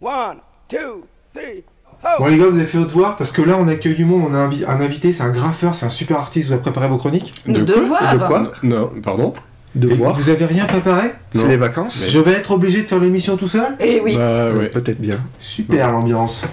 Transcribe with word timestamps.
One, 0.00 0.38
two, 0.68 1.04
three. 1.34 1.64
Bon 2.18 2.26
les 2.26 2.36
gars, 2.38 2.46
vous 2.46 2.56
avez 2.56 2.66
fait 2.66 2.78
votre 2.78 2.90
devoir 2.94 3.16
parce 3.16 3.32
que 3.32 3.42
là 3.42 3.56
on 3.58 3.66
accueille 3.66 3.94
du 3.94 4.04
monde, 4.04 4.24
on 4.30 4.34
a 4.34 4.38
un, 4.38 4.48
vi- 4.48 4.64
un 4.64 4.80
invité, 4.80 5.12
c'est 5.12 5.22
un 5.24 5.30
graffeur, 5.30 5.74
c'est 5.74 5.86
un 5.86 5.90
super 5.90 6.18
artiste, 6.18 6.48
vous 6.48 6.52
avez 6.52 6.62
préparé 6.62 6.88
vos 6.88 6.98
chroniques 6.98 7.34
Nos 7.46 7.62
De 7.64 7.72
quoi. 7.72 8.12
De 8.14 8.18
quoi 8.18 8.52
Non, 8.62 8.90
pardon 9.02 9.32
Et 9.74 9.78
Devoir 9.80 10.12
Vous 10.14 10.28
avez 10.30 10.44
rien 10.44 10.66
préparé 10.66 11.08
Non. 11.34 11.40
C'est 11.42 11.48
les 11.48 11.56
vacances 11.56 12.04
Je 12.08 12.18
vais 12.18 12.32
être 12.32 12.52
obligé 12.52 12.82
de 12.82 12.86
faire 12.86 13.00
l'émission 13.00 13.36
tout 13.36 13.48
seul 13.48 13.76
Eh 13.80 14.00
oui. 14.04 14.16
Bah 14.16 14.50
ouais. 14.52 14.68
Peut-être 14.68 15.00
bien. 15.00 15.18
Super 15.40 15.90
l'ambiance. 15.90 16.44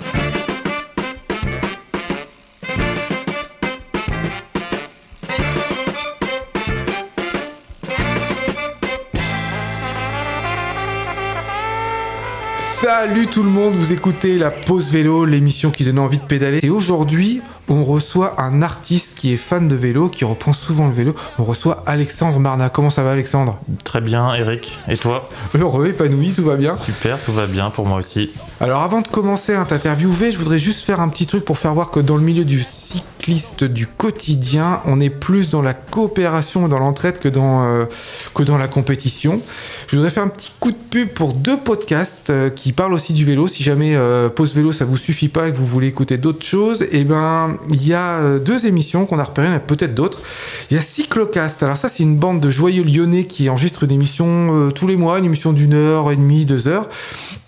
Salut 12.95 13.25
tout 13.25 13.41
le 13.41 13.49
monde, 13.49 13.73
vous 13.73 13.91
écoutez 13.91 14.37
la 14.37 14.51
pause 14.51 14.91
vélo, 14.91 15.25
l'émission 15.25 15.71
qui 15.71 15.83
donne 15.83 15.97
envie 15.97 16.19
de 16.19 16.23
pédaler. 16.23 16.59
Et 16.61 16.69
aujourd'hui, 16.69 17.41
on 17.67 17.83
reçoit 17.83 18.39
un 18.39 18.61
artiste 18.61 19.15
qui 19.17 19.33
est 19.33 19.37
fan 19.37 19.67
de 19.67 19.73
vélo, 19.73 20.09
qui 20.09 20.25
reprend 20.25 20.53
souvent 20.53 20.85
le 20.85 20.93
vélo. 20.93 21.15
On 21.39 21.43
reçoit 21.43 21.81
Alexandre 21.87 22.37
Marna. 22.37 22.69
Comment 22.69 22.91
ça 22.91 23.01
va 23.01 23.11
Alexandre? 23.11 23.57
Très 23.83 23.99
bien, 23.99 24.35
Eric. 24.35 24.77
Et 24.87 24.95
toi? 24.95 25.27
Heureux, 25.55 25.87
épanoui, 25.87 26.33
tout 26.33 26.43
va 26.43 26.55
bien 26.55 26.75
Super, 26.75 27.19
tout 27.19 27.31
va 27.33 27.47
bien 27.47 27.71
pour 27.71 27.87
moi 27.87 27.97
aussi. 27.97 28.29
Alors 28.59 28.83
avant 28.83 29.01
de 29.01 29.07
commencer 29.07 29.55
à 29.55 29.65
t'interviewer, 29.65 30.31
je 30.31 30.37
voudrais 30.37 30.59
juste 30.59 30.81
faire 30.81 30.99
un 30.99 31.09
petit 31.09 31.25
truc 31.25 31.43
pour 31.43 31.57
faire 31.57 31.73
voir 31.73 31.89
que 31.89 31.99
dans 31.99 32.15
le 32.15 32.23
milieu 32.23 32.45
du 32.45 32.63
cycliste 32.93 33.63
du 33.63 33.87
quotidien, 33.87 34.81
on 34.85 34.99
est 34.99 35.09
plus 35.09 35.49
dans 35.49 35.61
la 35.61 35.73
coopération 35.73 36.67
dans 36.67 36.79
l'entraide 36.79 37.17
que 37.19 37.29
dans, 37.29 37.63
euh, 37.63 37.85
que 38.35 38.43
dans 38.43 38.57
la 38.57 38.67
compétition. 38.67 39.41
Je 39.87 39.95
voudrais 39.95 40.11
faire 40.11 40.23
un 40.23 40.27
petit 40.27 40.51
coup 40.59 40.71
de 40.71 40.77
pub 40.77 41.09
pour 41.09 41.33
deux 41.33 41.57
podcasts 41.57 42.29
euh, 42.29 42.49
qui 42.49 42.71
parlent 42.71 42.93
aussi 42.93 43.13
du 43.13 43.25
vélo. 43.25 43.47
Si 43.47 43.63
jamais 43.63 43.95
euh, 43.95 44.29
Pause 44.29 44.53
Vélo 44.53 44.71
ça 44.71 44.85
vous 44.85 44.97
suffit 44.97 45.27
pas 45.27 45.47
et 45.47 45.51
que 45.51 45.57
vous 45.57 45.65
voulez 45.65 45.87
écouter 45.87 46.17
d'autres 46.17 46.45
choses, 46.45 46.85
et 46.91 47.03
ben 47.03 47.57
il 47.69 47.87
y 47.87 47.93
a 47.93 48.19
euh, 48.19 48.39
deux 48.39 48.65
émissions 48.65 49.05
qu'on 49.05 49.19
a 49.19 49.23
repérées, 49.23 49.47
il 49.47 49.53
y 49.53 49.55
a 49.55 49.59
peut-être 49.59 49.95
d'autres. 49.95 50.21
Il 50.69 50.77
y 50.77 50.79
a 50.79 50.83
Cyclocast. 50.83 51.63
Alors 51.63 51.77
ça 51.77 51.89
c'est 51.89 52.03
une 52.03 52.17
bande 52.17 52.39
de 52.41 52.49
joyeux 52.49 52.83
lyonnais 52.83 53.25
qui 53.25 53.49
enregistre 53.49 53.83
une 53.83 53.91
émission 53.91 54.71
tous 54.75 54.87
les 54.87 54.97
mois, 54.97 55.19
une 55.19 55.25
émission 55.25 55.53
d'une 55.53 55.73
heure 55.73 56.11
et 56.11 56.15
demie, 56.15 56.45
deux 56.45 56.67
heures, 56.67 56.89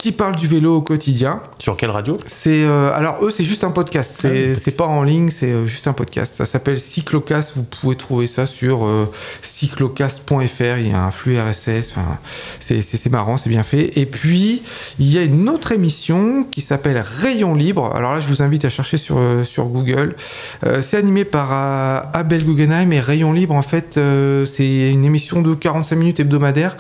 qui 0.06 0.12
parle 0.12 0.36
du 0.36 0.48
vélo 0.48 0.76
au 0.76 0.82
quotidien. 0.84 1.42
Sur 1.58 1.76
quelle 1.78 1.90
radio 1.90 2.16
C'est 2.28 2.64
euh, 2.64 2.94
alors 2.94 3.26
eux 3.26 3.34
c'est 3.36 3.44
juste 3.44 3.64
un 3.64 3.72
podcast, 3.72 4.16
c'est 4.22 4.54
c'est 4.54 4.70
pas 4.70 4.86
en 4.86 5.02
ligne, 5.02 5.32
c'est 5.32 5.52
euh, 5.52 5.66
juste 5.66 5.88
un 5.88 5.94
podcast. 5.94 6.36
Ça 6.36 6.46
s'appelle 6.46 6.80
Cyclocast. 6.80 7.54
Vous 7.56 7.64
pouvez 7.64 7.96
trouver 7.96 8.28
ça 8.28 8.46
sur 8.46 8.86
euh, 8.86 9.12
cyclocast.fr. 9.42 10.78
Il 10.78 10.90
y 10.90 10.92
a 10.92 11.04
un 11.04 11.10
flux 11.10 11.40
RSS. 11.40 11.90
Enfin, 11.90 12.20
c'est 12.60 12.84
c'est 12.84 12.98
c'est 12.98 13.10
marrant, 13.10 13.38
c'est 13.38 13.50
bien 13.50 13.64
fait. 13.64 13.98
Et 13.98 14.06
puis 14.06 14.62
il 15.00 15.12
y 15.12 15.18
a 15.18 15.24
une 15.24 15.50
autre 15.50 15.72
émission 15.72 16.44
qui 16.52 16.62
s'appelle 16.62 17.04
Rayon 17.04 17.56
Libre. 17.56 17.92
Alors 17.96 18.14
là 18.14 18.20
je 18.20 18.28
vous 18.28 18.44
invite 18.44 18.64
à 18.64 18.70
chercher 18.70 18.98
sur 18.98 19.20
sur 19.44 19.66
Google. 19.66 20.18
Euh, 20.68 20.84
c'est 20.84 20.98
animé 20.98 21.26
par 21.26 21.52
Abel 22.14 22.46
Guggenheim 22.46 22.92
et 22.92 23.00
Rayon 23.00 23.34
Libre 23.34 23.56
en 23.56 23.64
fait 23.64 23.96
c'est 23.96 24.92
une 24.92 25.04
émission 25.04 25.42
de 25.42 25.56
45 25.56 25.96
minutes 25.96 26.20
hebdomadaire 26.20 26.78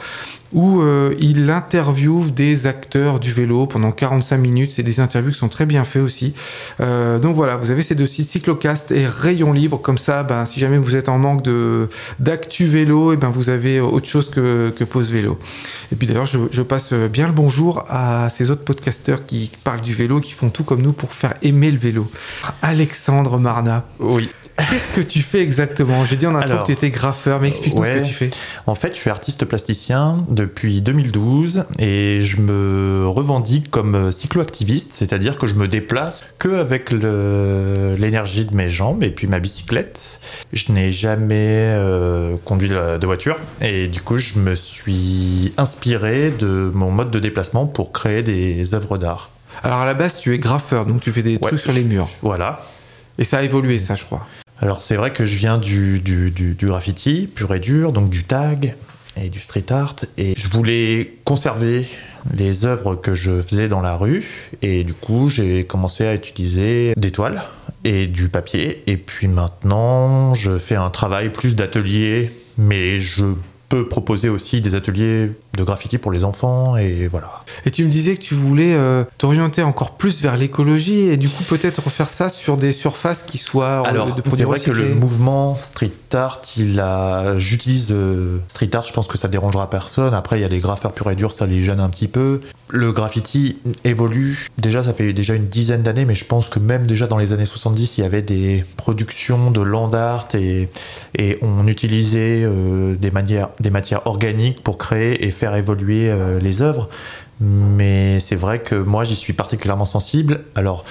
où 0.53 0.81
euh, 0.81 1.13
il 1.19 1.49
interviewe 1.49 2.31
des 2.31 2.67
acteurs 2.67 3.19
du 3.19 3.31
vélo 3.31 3.65
pendant 3.67 3.91
45 3.91 4.37
minutes. 4.37 4.71
C'est 4.73 4.83
des 4.83 4.99
interviews 4.99 5.31
qui 5.31 5.37
sont 5.37 5.49
très 5.49 5.65
bien 5.65 5.83
faits 5.83 6.01
aussi. 6.01 6.33
Euh, 6.79 7.19
donc 7.19 7.35
voilà, 7.35 7.57
vous 7.57 7.71
avez 7.71 7.81
ces 7.81 7.95
deux 7.95 8.05
sites, 8.05 8.29
Cyclocast 8.29 8.91
et 8.91 9.05
Rayon 9.05 9.53
Libre. 9.53 9.79
Comme 9.81 9.97
ça, 9.97 10.23
ben, 10.23 10.45
si 10.45 10.59
jamais 10.59 10.77
vous 10.77 10.95
êtes 10.95 11.09
en 11.09 11.17
manque 11.17 11.41
de 11.41 11.89
d'actu 12.19 12.65
vélo, 12.65 13.13
et 13.13 13.17
ben, 13.17 13.29
vous 13.29 13.49
avez 13.49 13.79
autre 13.79 14.07
chose 14.07 14.29
que, 14.29 14.69
que 14.69 14.83
Pause 14.83 15.11
Vélo. 15.11 15.37
Et 15.91 15.95
puis 15.95 16.07
d'ailleurs, 16.07 16.25
je, 16.25 16.39
je 16.51 16.61
passe 16.61 16.93
bien 16.93 17.27
le 17.27 17.33
bonjour 17.33 17.83
à 17.89 18.29
ces 18.29 18.51
autres 18.51 18.63
podcasteurs 18.63 19.25
qui 19.25 19.51
parlent 19.63 19.81
du 19.81 19.93
vélo, 19.93 20.19
qui 20.19 20.31
font 20.31 20.49
tout 20.49 20.63
comme 20.63 20.81
nous 20.81 20.93
pour 20.93 21.13
faire 21.13 21.33
aimer 21.41 21.71
le 21.71 21.77
vélo. 21.77 22.09
Alexandre 22.61 23.37
Marna, 23.37 23.85
Oui. 23.99 24.29
Qu'est-ce 24.57 24.95
que 24.95 25.01
tu 25.01 25.21
fais 25.21 25.41
exactement? 25.41 26.05
J'ai 26.05 26.15
dit 26.15 26.27
en 26.27 26.35
intro 26.35 26.59
que 26.59 26.65
tu 26.65 26.71
étais 26.71 26.89
graffeur, 26.89 27.41
mais 27.41 27.49
explique-nous 27.49 27.83
ce 27.83 27.89
ouais. 27.89 28.01
que 28.01 28.07
tu 28.07 28.13
fais. 28.13 28.29
En 28.67 28.75
fait, 28.75 28.93
je 28.95 28.99
suis 28.99 29.09
artiste 29.09 29.45
plasticien 29.45 30.25
depuis 30.29 30.81
2012 30.81 31.65
et 31.79 32.21
je 32.21 32.41
me 32.41 33.07
revendique 33.07 33.69
comme 33.69 34.11
cycloactiviste, 34.11 34.93
c'est-à-dire 34.93 35.37
que 35.37 35.47
je 35.47 35.55
me 35.55 35.67
déplace 35.67 36.25
que 36.39 36.49
avec 36.49 36.91
l'énergie 36.91 38.45
de 38.45 38.55
mes 38.55 38.69
jambes 38.69 39.03
et 39.03 39.11
puis 39.11 39.27
ma 39.27 39.39
bicyclette. 39.39 40.19
Je 40.53 40.71
n'ai 40.71 40.91
jamais 40.91 41.71
euh, 41.73 42.35
conduit 42.45 42.69
de 42.69 43.05
voiture 43.05 43.37
et 43.61 43.87
du 43.87 44.01
coup, 44.01 44.17
je 44.17 44.39
me 44.39 44.55
suis 44.55 45.53
inspiré 45.57 46.31
de 46.31 46.71
mon 46.73 46.91
mode 46.91 47.11
de 47.11 47.19
déplacement 47.19 47.65
pour 47.65 47.91
créer 47.91 48.23
des 48.23 48.73
œuvres 48.73 48.97
d'art. 48.97 49.29
Alors 49.63 49.79
à 49.79 49.85
la 49.85 49.93
base, 49.93 50.17
tu 50.17 50.33
es 50.33 50.39
graffeur, 50.39 50.85
donc 50.85 51.01
tu 51.01 51.11
fais 51.11 51.23
des 51.23 51.33
Ouais, 51.33 51.49
trucs 51.49 51.59
sur 51.59 51.71
les 51.71 51.83
murs. 51.83 52.09
Voilà. 52.21 52.59
Et 53.17 53.23
ça 53.23 53.37
a 53.37 53.41
évolué, 53.43 53.79
ça, 53.79 53.95
je 53.95 54.03
crois. 54.03 54.25
Alors 54.65 54.81
c'est 54.81 54.95
vrai 54.95 55.13
que 55.13 55.25
je 55.25 55.37
viens 55.37 55.59
du, 55.59 55.99
du, 55.99 56.31
du- 56.31 56.55
graffiti 56.65 57.27
pur 57.27 57.53
et 57.53 57.59
dur, 57.59 57.91
donc 57.91 58.09
du 58.09 58.23
tag 58.23 58.73
et 59.15 59.29
du 59.29 59.37
street 59.37 59.65
art, 59.69 59.95
et 60.17 60.33
je 60.35 60.47
voulais 60.49 61.13
conserver 61.23 61.85
les 62.35 62.65
œuvres 62.65 62.95
que 62.95 63.13
je 63.13 63.41
faisais 63.43 63.67
dans 63.67 63.81
la 63.81 63.95
rue, 63.95 64.49
et 64.63 64.83
du 64.83 64.95
coup 64.95 65.29
j'ai 65.29 65.65
commencé 65.65 66.03
à 66.07 66.15
utiliser 66.15 66.93
des 66.97 67.11
toiles 67.11 67.43
et 67.83 68.07
du 68.07 68.27
papier, 68.27 68.81
et 68.87 68.97
puis 68.97 69.27
maintenant 69.27 70.33
je 70.33 70.57
fais 70.57 70.73
un 70.73 70.89
travail 70.89 71.31
plus 71.31 71.55
d'atelier, 71.55 72.31
mais 72.57 72.97
je 72.97 73.35
peux 73.69 73.87
proposer 73.87 74.29
aussi 74.29 74.61
des 74.61 74.73
ateliers 74.73 75.29
de 75.55 75.63
graffiti 75.63 75.97
pour 75.97 76.11
les 76.11 76.23
enfants, 76.23 76.77
et 76.77 77.07
voilà. 77.07 77.41
Et 77.65 77.71
tu 77.71 77.83
me 77.83 77.89
disais 77.89 78.15
que 78.15 78.21
tu 78.21 78.35
voulais 78.35 78.73
euh, 78.73 79.03
t'orienter 79.17 79.63
encore 79.63 79.97
plus 79.97 80.21
vers 80.21 80.37
l'écologie 80.37 81.09
et 81.09 81.17
du 81.17 81.29
coup 81.29 81.43
peut-être 81.43 81.83
refaire 81.83 82.09
ça 82.09 82.29
sur 82.29 82.57
des 82.57 82.71
surfaces 82.71 83.23
qui 83.23 83.37
soient 83.37 83.81
euh, 83.81 83.89
Alors, 83.89 84.15
de 84.15 84.21
c'est 84.35 84.43
vrai 84.43 84.59
que 84.59 84.71
le 84.71 84.95
mouvement 84.95 85.55
street 85.55 85.91
art, 86.13 86.41
il 86.57 86.79
a, 86.79 87.37
j'utilise 87.37 87.89
euh, 87.91 88.39
street 88.47 88.69
art, 88.73 88.83
je 88.83 88.93
pense 88.93 89.07
que 89.07 89.17
ça 89.17 89.27
dérangera 89.27 89.69
personne. 89.69 90.13
Après, 90.13 90.39
il 90.39 90.41
y 90.41 90.45
a 90.45 90.49
les 90.49 90.59
graffeurs 90.59 90.93
purs 90.93 91.09
et 91.11 91.15
durs, 91.15 91.31
ça 91.31 91.45
les 91.45 91.61
gêne 91.61 91.79
un 91.79 91.89
petit 91.89 92.07
peu. 92.07 92.41
Le 92.69 92.91
graffiti 92.91 93.57
évolue. 93.83 94.47
Déjà, 94.57 94.83
ça 94.83 94.93
fait 94.93 95.13
déjà 95.13 95.35
une 95.35 95.47
dizaine 95.47 95.83
d'années, 95.83 96.05
mais 96.05 96.15
je 96.15 96.25
pense 96.25 96.49
que 96.49 96.59
même 96.59 96.87
déjà 96.87 97.07
dans 97.07 97.17
les 97.17 97.31
années 97.31 97.45
70, 97.45 97.97
il 97.97 98.01
y 98.01 98.03
avait 98.03 98.23
des 98.23 98.63
productions 98.75 99.51
de 99.51 99.61
land 99.61 99.93
art 99.93 100.27
et, 100.33 100.69
et 101.17 101.37
on 101.41 101.67
utilisait 101.67 102.43
euh, 102.43 102.95
des, 102.95 103.11
manières, 103.11 103.49
des 103.59 103.69
matières 103.69 104.07
organiques 104.07 104.63
pour 104.63 104.77
créer 104.77 105.25
et 105.25 105.31
faire 105.31 105.44
évoluer 105.53 106.09
euh, 106.09 106.39
les 106.39 106.61
œuvres. 106.61 106.89
Mais 107.41 108.21
c'est 108.21 108.37
vrai 108.37 108.59
que 108.59 108.75
moi 108.75 109.03
j'y 109.03 109.15
suis 109.15 109.33
particulièrement 109.33 109.85
sensible. 109.85 110.45
Alors 110.55 110.85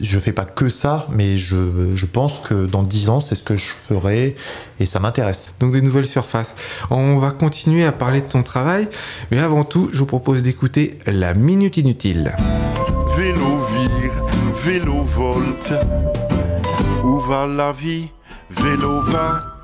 je 0.00 0.18
fais 0.18 0.32
pas 0.32 0.44
que 0.44 0.68
ça, 0.68 1.06
mais 1.10 1.38
je, 1.38 1.94
je 1.94 2.06
pense 2.06 2.38
que 2.40 2.66
dans 2.66 2.82
10 2.82 3.08
ans 3.08 3.20
c'est 3.20 3.34
ce 3.34 3.42
que 3.42 3.56
je 3.56 3.64
ferai 3.64 4.36
et 4.78 4.84
ça 4.84 5.00
m'intéresse. 5.00 5.50
Donc 5.58 5.72
des 5.72 5.80
nouvelles 5.80 6.06
surfaces. 6.06 6.54
On 6.90 7.16
va 7.16 7.30
continuer 7.30 7.86
à 7.86 7.92
parler 7.92 8.20
de 8.20 8.26
ton 8.26 8.42
travail, 8.42 8.88
mais 9.30 9.38
avant 9.38 9.64
tout, 9.64 9.88
je 9.92 9.98
vous 9.98 10.06
propose 10.06 10.42
d'écouter 10.42 10.98
la 11.06 11.32
Minute 11.32 11.78
Inutile. 11.78 12.36
Vélo 13.16 13.64
vire, 13.72 14.12
vélo 14.62 15.02
volte. 15.02 15.72
Où 17.04 17.18
va 17.20 17.46
la 17.46 17.72
vie? 17.72 18.10
Vélo 18.50 19.00
va. 19.00 19.55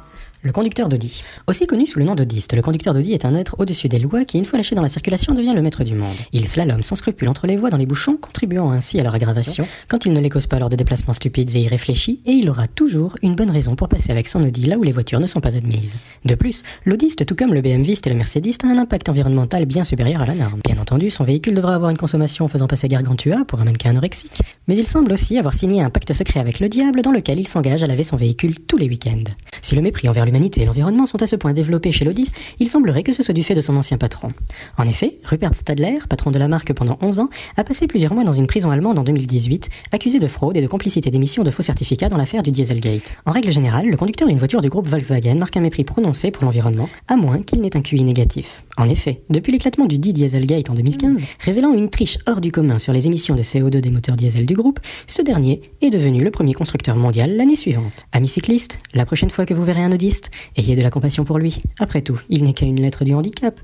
Le 0.44 0.50
conducteur 0.50 0.88
d'Audi. 0.88 1.22
Aussi 1.47 1.69
connu 1.69 1.86
sous 1.86 2.00
le 2.00 2.04
nom 2.04 2.16
d'Audiste, 2.16 2.53
le 2.53 2.62
conducteur 2.62 2.94
d'Audi 2.94 3.12
est 3.12 3.25
un 3.25 3.36
être 3.36 3.54
au-dessus 3.60 3.88
des 3.88 4.00
lois 4.00 4.25
qui, 4.25 4.38
une 4.38 4.44
fois 4.44 4.56
lâché 4.56 4.75
dans 4.75 4.82
la 4.82 4.88
circulation, 4.88 5.34
devient 5.34 5.53
le 5.54 5.62
maître 5.62 5.84
du 5.84 5.94
monde. 5.94 6.16
Il 6.32 6.48
slalome 6.48 6.82
sans 6.82 6.97
scrupule 6.97 7.28
entre 7.28 7.47
les 7.47 7.56
voies 7.56 7.70
dans 7.70 7.76
les 7.76 7.86
bouchons, 7.86 8.16
contribuant 8.16 8.72
ainsi 8.72 8.98
à 8.98 9.04
leur 9.04 9.14
aggravation 9.14 9.69
quand 9.86 10.04
il 10.04 10.12
ne 10.12 10.19
les 10.19 10.30
cause 10.30 10.48
pas 10.48 10.58
lors 10.58 10.69
de 10.69 10.75
déplacements 10.75 11.12
stupides 11.12 11.54
et 11.54 11.60
irréfléchis, 11.60 12.22
et 12.26 12.32
il 12.32 12.50
aura 12.50 12.66
toujours 12.66 13.14
une 13.22 13.36
bonne 13.36 13.53
raison 13.53 13.76
pour 13.76 13.86
passer 13.86 14.10
avec 14.10 14.26
son 14.26 14.42
Audi 14.42 14.66
là 14.66 14.78
où 14.78 14.82
les 14.82 14.91
voitures 14.91 15.20
ne 15.20 15.28
sont 15.28 15.41
pas 15.41 15.56
admises. 15.56 15.97
De 16.25 16.34
plus, 16.34 16.64
l'Audiste, 16.86 17.24
tout 17.24 17.36
comme 17.36 17.54
le 17.54 17.60
BMWiste 17.60 18.09
et 18.09 18.10
le 18.10 18.16
Mercediste, 18.16 18.64
a 18.64 18.66
un 18.66 18.78
impact 18.78 19.09
environnemental 19.09 19.64
bien 19.64 19.84
supérieur 19.84 20.22
à 20.22 20.26
la 20.26 20.34
norme. 20.34 20.59
Bien 20.64 20.78
entendu, 20.78 21.12
son 21.12 21.22
véhicule 21.22 21.54
devra 21.54 21.76
avoir 21.76 21.92
une 21.92 21.98
consommation 21.98 22.48
faisant 22.48 22.66
passer 22.66 22.88
Gargantua 22.88 23.44
pour 23.47 23.60
un 23.60 23.64
mannequin 23.64 23.91
anorexique, 23.91 24.41
mais 24.66 24.77
il 24.77 24.89
semble 24.89 25.12
aussi 25.12 25.39
avoir 25.39 25.54
signé 25.54 25.83
un 25.83 25.91
pacte 25.91 26.12
secret 26.12 26.41
avec 26.41 26.59
le 26.59 26.68
diable 26.68 27.03
dans 27.03 27.12
lequel 27.12 27.39
il 27.39 27.47
s'engage 27.47 27.84
à 27.84 27.86
laver 27.86 28.03
son 28.03 28.16
véhicule 28.16 28.59
tous 28.59 28.77
les 28.77 28.89
week-ends. 28.89 29.30
Si 29.60 29.77
le 29.77 29.83
mépris 29.83 30.09
envers 30.09 30.27
l'humanité 30.32 30.62
et 30.62 30.64
l'environnement 30.64 31.04
sont 31.04 31.20
à 31.20 31.26
ce 31.26 31.36
point 31.36 31.52
développés 31.52 31.92
chez 31.92 32.06
l'Audiste, 32.06 32.40
il 32.58 32.66
semblerait 32.66 33.02
que 33.02 33.12
ce 33.12 33.22
soit 33.22 33.34
du 33.34 33.42
fait 33.42 33.54
de 33.54 33.60
son 33.60 33.76
ancien 33.76 33.98
patron. 33.98 34.32
En 34.78 34.86
effet, 34.86 35.18
Rupert 35.24 35.54
Stadler, 35.54 35.98
patron 36.08 36.30
de 36.30 36.38
la 36.38 36.48
marque 36.48 36.72
pendant 36.72 36.96
11 37.02 37.20
ans, 37.20 37.28
a 37.58 37.64
passé 37.64 37.86
plusieurs 37.86 38.14
mois 38.14 38.24
dans 38.24 38.32
une 38.32 38.46
prison 38.46 38.70
allemande 38.70 38.98
en 38.98 39.02
2018, 39.02 39.68
accusé 39.92 40.18
de 40.18 40.26
fraude 40.26 40.56
et 40.56 40.62
de 40.62 40.66
complicité 40.66 41.10
d'émission 41.10 41.44
de 41.44 41.50
faux 41.50 41.62
certificats 41.62 42.08
dans 42.08 42.16
l'affaire 42.16 42.42
du 42.42 42.50
Dieselgate. 42.50 43.14
En 43.26 43.32
règle 43.32 43.52
générale, 43.52 43.90
le 43.90 43.96
conducteur 43.98 44.26
d'une 44.26 44.38
voiture 44.38 44.62
du 44.62 44.70
groupe 44.70 44.88
Volkswagen 44.88 45.34
marque 45.34 45.58
un 45.58 45.60
mépris 45.60 45.84
prononcé 45.84 46.30
pour 46.30 46.44
l'environnement, 46.44 46.88
à 47.08 47.16
moins 47.16 47.42
qu'il 47.42 47.60
n'ait 47.60 47.76
un 47.76 47.82
QI 47.82 48.02
négatif. 48.02 48.64
En 48.78 48.89
effet, 48.89 49.22
depuis 49.28 49.53
l'éclatement 49.53 49.86
du 49.86 49.98
dit 49.98 50.13
Dieselgate 50.13 50.71
en 50.71 50.74
2015, 50.74 51.24
révélant 51.41 51.74
une 51.74 51.91
triche 51.91 52.19
hors 52.27 52.41
du 52.41 52.51
commun 52.51 52.78
sur 52.78 52.92
les 52.92 53.07
émissions 53.07 53.34
de 53.34 53.42
CO2 53.42 53.80
des 53.80 53.91
moteurs 53.91 54.16
diesel 54.16 54.47
du 54.47 54.54
groupe, 54.54 54.80
ce 55.07 55.21
dernier 55.21 55.60
est 55.83 55.91
devenu 55.91 56.24
le 56.24 56.30
premier 56.30 56.54
constructeur 56.54 56.97
mondial 56.97 57.36
l'année 57.36 57.57
suivante. 57.57 58.07
Amis 58.13 58.28
cyclistes, 58.28 58.78
la 58.95 59.04
prochaine 59.04 59.30
fois 59.30 59.45
que 59.45 59.53
vous 59.53 59.65
verrez 59.65 59.83
un 59.83 59.92
audiste, 59.92 60.30
ayez 60.57 60.74
de 60.74 60.83
la 60.83 60.91
compassion 60.91 61.24
pour 61.24 61.39
lui. 61.39 61.59
Après 61.78 62.01
tout, 62.01 62.19
il 62.30 62.45
n'est 62.45 62.54
qu'à 62.54 62.65
une 62.65 62.80
lettre 62.80 63.04
du 63.04 63.15
handicap. 63.15 63.60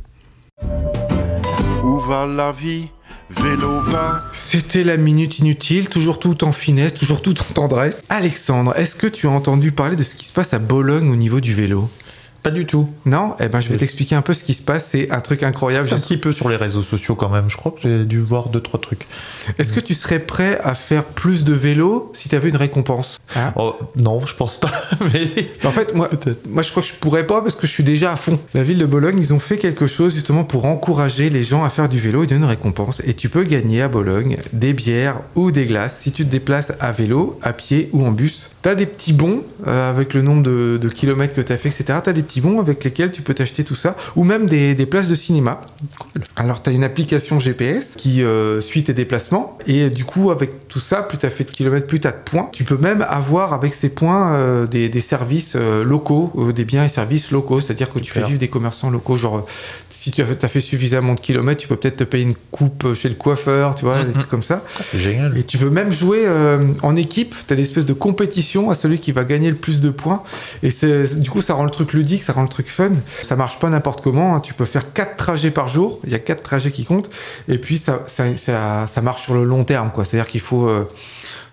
Où 1.83 1.99
va 2.01 2.27
la 2.27 2.53
vie? 2.53 2.89
Vélo 3.31 3.81
va. 3.81 4.25
C'était 4.33 4.85
la 4.85 4.97
minute 4.97 5.39
inutile, 5.39 5.89
toujours 5.89 6.19
tout 6.19 6.45
en 6.45 6.53
finesse, 6.53 6.95
toujours 6.95 7.23
tout 7.23 7.35
en 7.41 7.55
tendresse. 7.55 8.03
Alexandre, 8.09 8.75
est-ce 8.77 8.97
que 8.97 9.07
tu 9.07 9.27
as 9.27 9.31
entendu 9.31 9.73
parler 9.73 9.97
de 9.97 10.03
ce 10.03 10.15
qui 10.15 10.27
se 10.27 10.33
passe 10.33 10.55
à 10.55 10.59
Bologne 10.59 11.11
au 11.11 11.17
niveau 11.17 11.41
du 11.41 11.55
vélo? 11.55 11.91
Pas 12.43 12.51
du 12.51 12.67
tout. 12.67 12.89
Non? 13.05 13.35
Eh 13.41 13.49
ben, 13.49 13.61
je 13.61 13.69
vais 13.69 13.77
t'expliquer 13.77 14.15
un 14.15 14.23
peu 14.23 14.33
ce 14.33 14.45
qui 14.45 14.55
se 14.55 14.63
passe. 14.63 14.89
C'est 14.91 15.11
un 15.11 15.21
truc 15.21 15.43
incroyable. 15.43 15.89
Un 15.93 15.99
petit 15.99 16.17
peu 16.17 16.33
sur 16.33 16.49
les 16.49 16.57
réseaux 16.57 16.83
sociaux 16.83 17.15
quand 17.15 17.29
même. 17.29 17.49
Je 17.49 17.57
crois 17.57 17.73
que 17.73 17.81
j'ai 17.83 18.05
dû 18.05 18.21
voir 18.21 18.49
deux 18.49 18.61
trois 18.61 18.81
trucs. 18.81 19.05
Est-ce 19.59 19.73
que 19.73 19.81
tu 19.81 19.95
serais 19.95 20.21
prêt 20.21 20.59
à 20.63 20.75
faire 20.75 21.05
plus 21.05 21.45
de 21.45 21.53
vélo 21.53 22.11
si 22.15 22.29
tu 22.29 22.37
avais 22.37 22.49
une 22.49 22.57
récompense? 22.57 23.21
Oh, 23.57 23.75
non, 23.97 24.25
je 24.25 24.35
pense 24.35 24.59
pas. 24.59 24.71
Mais 25.13 25.49
En 25.65 25.73
fait, 25.73 25.95
moi, 25.95 26.09
moi, 26.49 26.63
je 26.63 26.71
crois 26.71 26.83
que 26.83 26.89
je 26.89 26.95
pourrais 26.95 27.27
pas 27.27 27.41
parce 27.43 27.57
que 27.57 27.67
je 27.67 27.73
suis 27.73 27.85
déjà 27.85 28.13
à 28.13 28.17
fond. 28.17 28.39
La 28.55 28.63
ville 28.63 28.79
de 28.79 28.87
Bologne, 28.87 29.19
ils 29.19 29.35
ont 29.35 29.39
fait 29.41 29.59
quelque 29.59 29.87
chose 29.87 30.15
justement 30.15 30.45
pour 30.45 30.65
encourager 30.65 31.31
les 31.31 31.43
gens 31.43 31.65
à 31.65 31.71
faire 31.71 31.89
du 31.89 31.99
vélo 31.99 32.23
et 32.23 32.27
donner 32.27 32.43
une 32.43 32.49
récompense. 32.49 33.03
Et 33.05 33.15
tu 33.15 33.29
peux 33.29 33.43
gagner 33.45 33.83
à 33.83 33.89
Bologne 33.89 34.39
des 34.53 34.73
bières 34.73 35.21
ou 35.35 35.51
des 35.51 35.67
glaces 35.67 35.99
si 35.99 36.13
tu 36.13 36.25
te 36.25 36.31
déplaces 36.31 36.73
à 36.81 36.93
vélo, 36.93 37.39
à 37.43 37.53
pied 37.53 37.91
ou 37.93 38.05
en 38.07 38.13
bus. 38.13 38.51
T'as 38.61 38.75
des 38.75 38.87
petits 38.87 39.13
bons 39.13 39.45
euh, 39.69 39.89
avec 39.89 40.15
le 40.15 40.23
nombre 40.23 40.43
de, 40.43 40.79
de 40.83 40.89
kilomètres 40.89 41.33
que 41.35 41.41
t'as 41.41 41.57
fait, 41.57 41.69
etc. 41.69 42.01
T'as 42.03 42.13
des 42.13 42.25
petits 42.25 42.41
bons 42.41 42.59
avec 42.59 42.83
lesquels 42.83 43.13
tu 43.13 43.23
peux 43.23 43.33
t'acheter 43.33 43.63
tout 43.63 43.77
ça 43.77 43.97
ou 44.17 44.25
même 44.25 44.47
des, 44.47 44.75
des 44.75 44.85
places 44.87 45.07
de 45.07 45.15
cinéma. 45.15 45.61
Alors, 46.35 46.61
t'as 46.63 46.73
une 46.73 46.83
application 46.83 47.39
GPS 47.39 47.95
qui 47.97 48.23
euh, 48.23 48.61
suit 48.61 48.83
tes 48.83 48.95
déplacements 48.95 49.57
et 49.69 49.91
du 49.91 50.05
coup, 50.05 50.33
avec 50.33 50.67
tout 50.69 50.81
ça, 50.81 51.03
plus 51.03 51.19
t'as 51.19 51.31
fait 51.31 51.45
de 51.45 51.51
kilomètres, 51.51 51.87
plus 51.87 52.01
t'as 52.01 52.11
de 52.11 52.17
points. 52.25 52.49
Tu 52.53 52.65
peux 52.65 52.77
même 52.77 53.07
avoir 53.09 53.53
avec 53.53 53.75
ces 53.75 53.91
points 53.91 54.33
euh, 54.35 54.67
des, 54.67 54.89
des 54.89 55.01
services 55.01 55.55
locaux, 55.55 56.33
des 56.55 56.65
biens 56.65 56.83
et 56.85 56.89
services 56.89 57.31
locaux, 57.31 57.61
c'est-à-dire 57.61 57.93
que 57.93 58.01
tu 58.01 58.11
fais 58.11 58.23
vivre 58.25 58.39
des 58.39 58.49
commerçants 58.49 58.91
locaux. 58.91 59.17
Genre, 59.17 59.47
si 59.91 60.11
tu 60.11 60.21
as 60.21 60.27
fait, 60.27 60.35
t'as 60.37 60.49
fait 60.49 60.61
suffisamment 60.61 61.15
de 61.15 61.21
kilomètres, 61.21 61.61
tu 61.61 61.69
peux 61.69 61.77
peut-être 61.77 61.99
te 61.99 62.05
payer 62.05 62.25
une 62.25 62.35
coupe 62.51 62.93
chez 62.95 63.09
le 63.09 63.15
coiffeur, 63.15 63.77
tu 63.77 63.85
vois, 63.85 64.01
des 64.03 64.09
Mhm. 64.09 64.15
trucs 64.15 64.29
comme 64.29 64.43
ça. 64.43 64.65
c'est 64.83 64.99
génial. 64.99 65.37
Et 65.39 65.45
tu 65.45 65.59
peux 65.59 65.71
même 65.71 65.93
jouer 65.93 66.27
en 66.83 66.97
équipe. 66.97 67.35
Tu 67.47 67.53
as 67.53 67.57
des 67.57 67.63
espèces 67.63 67.87
de 67.87 67.93
compétition 67.93 68.48
à 68.71 68.75
celui 68.75 68.99
qui 68.99 69.13
va 69.13 69.25
gagner 69.25 69.51
le 69.51 69.57
plus 69.57 69.81
de 69.81 69.91
points. 69.91 70.23
Et 70.63 70.71
c'est, 70.71 71.21
du 71.21 71.31
coup, 71.31 71.41
ça 71.43 71.55
rend 71.55 71.65
le 71.65 71.71
truc 71.71 71.93
ludique, 71.93 72.23
ça 72.23 72.33
rend 72.33 72.43
le 72.43 72.49
truc 72.49 72.69
fun. 72.69 72.91
Ça 73.25 73.37
marche 73.37 73.59
pas 73.59 73.69
n'importe 73.69 74.01
comment. 74.03 74.35
hein. 74.37 74.41
Tu 74.41 74.55
peux 74.55 74.65
faire 74.65 74.93
quatre 74.93 75.17
trajets 75.17 75.51
par 75.51 75.69
jour. 75.69 76.01
Il 76.05 76.11
y 76.11 76.15
a 76.15 76.19
quatre 76.19 76.43
trajets 76.43 76.71
qui 76.71 76.85
comptent. 76.85 77.11
Et 77.49 77.59
puis, 77.59 77.79
ça, 77.79 78.01
ça, 78.07 78.25
ça, 78.37 78.87
ça 78.87 79.01
marche 79.03 79.23
sur 79.23 79.35
le 79.35 79.45
long 79.45 79.65
terme. 79.65 79.91
quoi. 79.95 80.05
C'est-à-dire 80.05 80.31
qu'il 80.31 80.41
faut. 80.41 80.67
euh, 80.69 80.89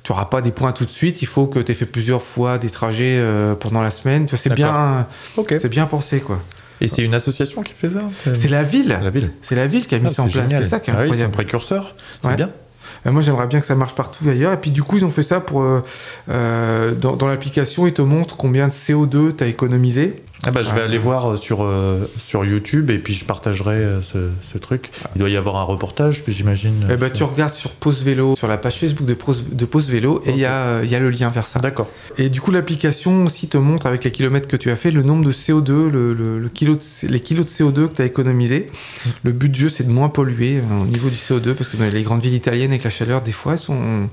tu 0.04 0.12
n'auras 0.12 0.26
pas 0.26 0.42
des 0.42 0.52
points 0.52 0.72
tout 0.72 0.86
de 0.86 0.92
suite. 0.92 1.22
Il 1.24 1.28
faut 1.28 1.48
que 1.48 1.58
tu 1.60 1.72
aies 1.72 1.76
fait 1.76 1.86
plusieurs 1.88 2.22
fois 2.22 2.58
des 2.60 2.70
trajets 2.70 3.18
euh, 3.20 3.56
pendant 3.56 3.82
la 3.82 3.90
semaine. 3.92 4.26
Tu 4.28 4.32
vois, 4.36 4.40
c'est 4.40 4.54
bien, 4.54 5.08
Ok. 5.36 5.56
c'est 5.60 5.68
bien 5.70 5.88
pensé. 5.88 6.20
quoi. 6.20 6.40
Et 6.82 6.88
c'est 6.88 7.04
une 7.04 7.14
association 7.14 7.64
qui 7.64 7.74
fait 7.74 7.90
ça 7.90 8.02
C'est 8.36 8.50
la 8.50 8.62
ville. 8.62 8.90
la 9.02 9.10
ville. 9.10 9.32
C'est 9.42 9.56
la 9.56 9.66
ville 9.66 9.88
qui 9.88 9.96
a 9.96 10.00
mis 10.00 10.08
Ah, 10.10 10.14
ça 10.14 10.24
en 10.24 10.28
place. 10.28 10.46
C'est 10.50 10.64
ça 10.66 10.80
qui 10.80 10.92
est 10.92 10.94
Ah 10.94 10.98
oui, 10.98 11.04
c'est 11.06 11.24
un 11.24 11.26
incroyable. 11.28 11.34
précurseur. 11.34 11.96
C'est 12.22 12.28
Ouais. 12.28 12.36
bien. 12.36 12.52
Euh, 13.06 13.12
Moi, 13.12 13.22
j'aimerais 13.22 13.48
bien 13.48 13.60
que 13.60 13.66
ça 13.66 13.76
marche 13.76 13.96
partout 13.96 14.28
ailleurs. 14.30 14.54
Et 14.54 14.58
puis, 14.58 14.72
du 14.72 14.84
coup, 14.84 14.98
ils 14.98 15.06
ont 15.06 15.10
fait 15.12 15.24
ça 15.24 15.40
pour. 15.42 15.62
euh, 15.62 15.82
euh, 16.30 16.94
dans 16.96 17.16
dans 17.16 17.28
l'application, 17.28 17.88
ils 17.88 17.94
te 17.94 18.02
montrent 18.02 18.38
combien 18.38 18.68
de 18.68 18.74
CO2 18.74 19.36
tu 19.36 19.44
as 19.44 19.48
économisé. 19.48 20.24
Ah 20.44 20.52
bah, 20.52 20.62
je 20.64 20.70
vais 20.76 20.82
aller 20.82 20.98
voir 20.98 21.32
euh, 21.32 21.38
sur, 21.38 21.64
euh, 21.64 22.10
sur 22.20 22.44
YouTube 22.46 22.92
et 22.92 23.00
puis 23.00 23.14
je 23.14 23.26
partagerai 23.26 23.76
euh, 23.76 24.02
ce, 24.02 24.30
ce 24.44 24.58
truc. 24.58 24.92
Il 25.16 25.20
doit 25.20 25.30
y 25.30 25.38
avoir 25.38 25.56
un 25.56 25.64
reportage, 25.64 26.24
puis 26.24 26.34
j'imagine. 26.34 26.86
Eh 26.90 26.92
euh, 27.02 27.10
tu 27.12 27.24
regardes 27.24 27.54
sur 27.54 27.72
Pause 27.72 28.04
Vélo, 28.04 28.36
sur 28.36 28.48
la 28.48 28.58
page 28.58 28.76
Facebook 28.78 29.08
de 29.08 29.14
Pause, 29.14 29.46
de 29.52 29.66
Pause 29.66 29.90
Vélo, 29.90 30.22
et 30.26 30.32
il 30.32 30.38
y, 30.38 30.46
a, 30.46 30.84
y 30.84 30.94
a 30.94 31.00
le 31.00 31.10
lien 31.10 31.30
vers 31.30 31.48
ça. 31.48 31.60
D'accord. 31.60 31.88
Et 32.18 32.30
du 32.30 32.42
coup, 32.42 32.52
l'application 32.52 33.26
aussi 33.26 33.48
te 33.48 33.58
montre 33.58 33.86
avec 33.88 34.04
les 34.04 34.12
kilomètres 34.12 34.48
que 34.48 34.58
tu 34.58 34.70
as 34.70 34.76
fait 34.76 34.92
le 34.92 35.04
nombre 35.04 35.26
de 35.26 35.32
CO2, 35.32 35.90
le, 35.90 36.14
le- 36.14 36.38
le 36.38 36.50
kilo 36.50 36.76
de 36.76 37.08
les 37.08 37.22
kilos 37.22 37.46
de 37.46 37.50
CO2 37.50 37.88
que 37.88 37.96
tu 37.96 38.02
as 38.02 38.06
économisé. 38.06 38.70
Le 39.24 39.32
but 39.32 39.50
du 39.50 39.62
jeu, 39.62 39.70
c'est 39.70 39.86
de 39.86 39.92
moins 39.92 40.10
polluer 40.10 40.58
euh, 40.58 40.82
au 40.84 40.86
niveau 40.86 41.10
du 41.10 41.16
CO2, 41.16 41.54
parce 41.54 41.70
que 41.70 41.78
dans 41.78 41.86
les 41.92 42.04
grandes 42.04 42.22
villes 42.22 42.36
italiennes, 42.36 42.72
avec 42.72 42.84
la 42.84 42.90
chaleur, 42.90 43.22
des 43.22 43.32
fois, 43.32 43.54
elles 43.54 43.60
sont, 43.60 44.10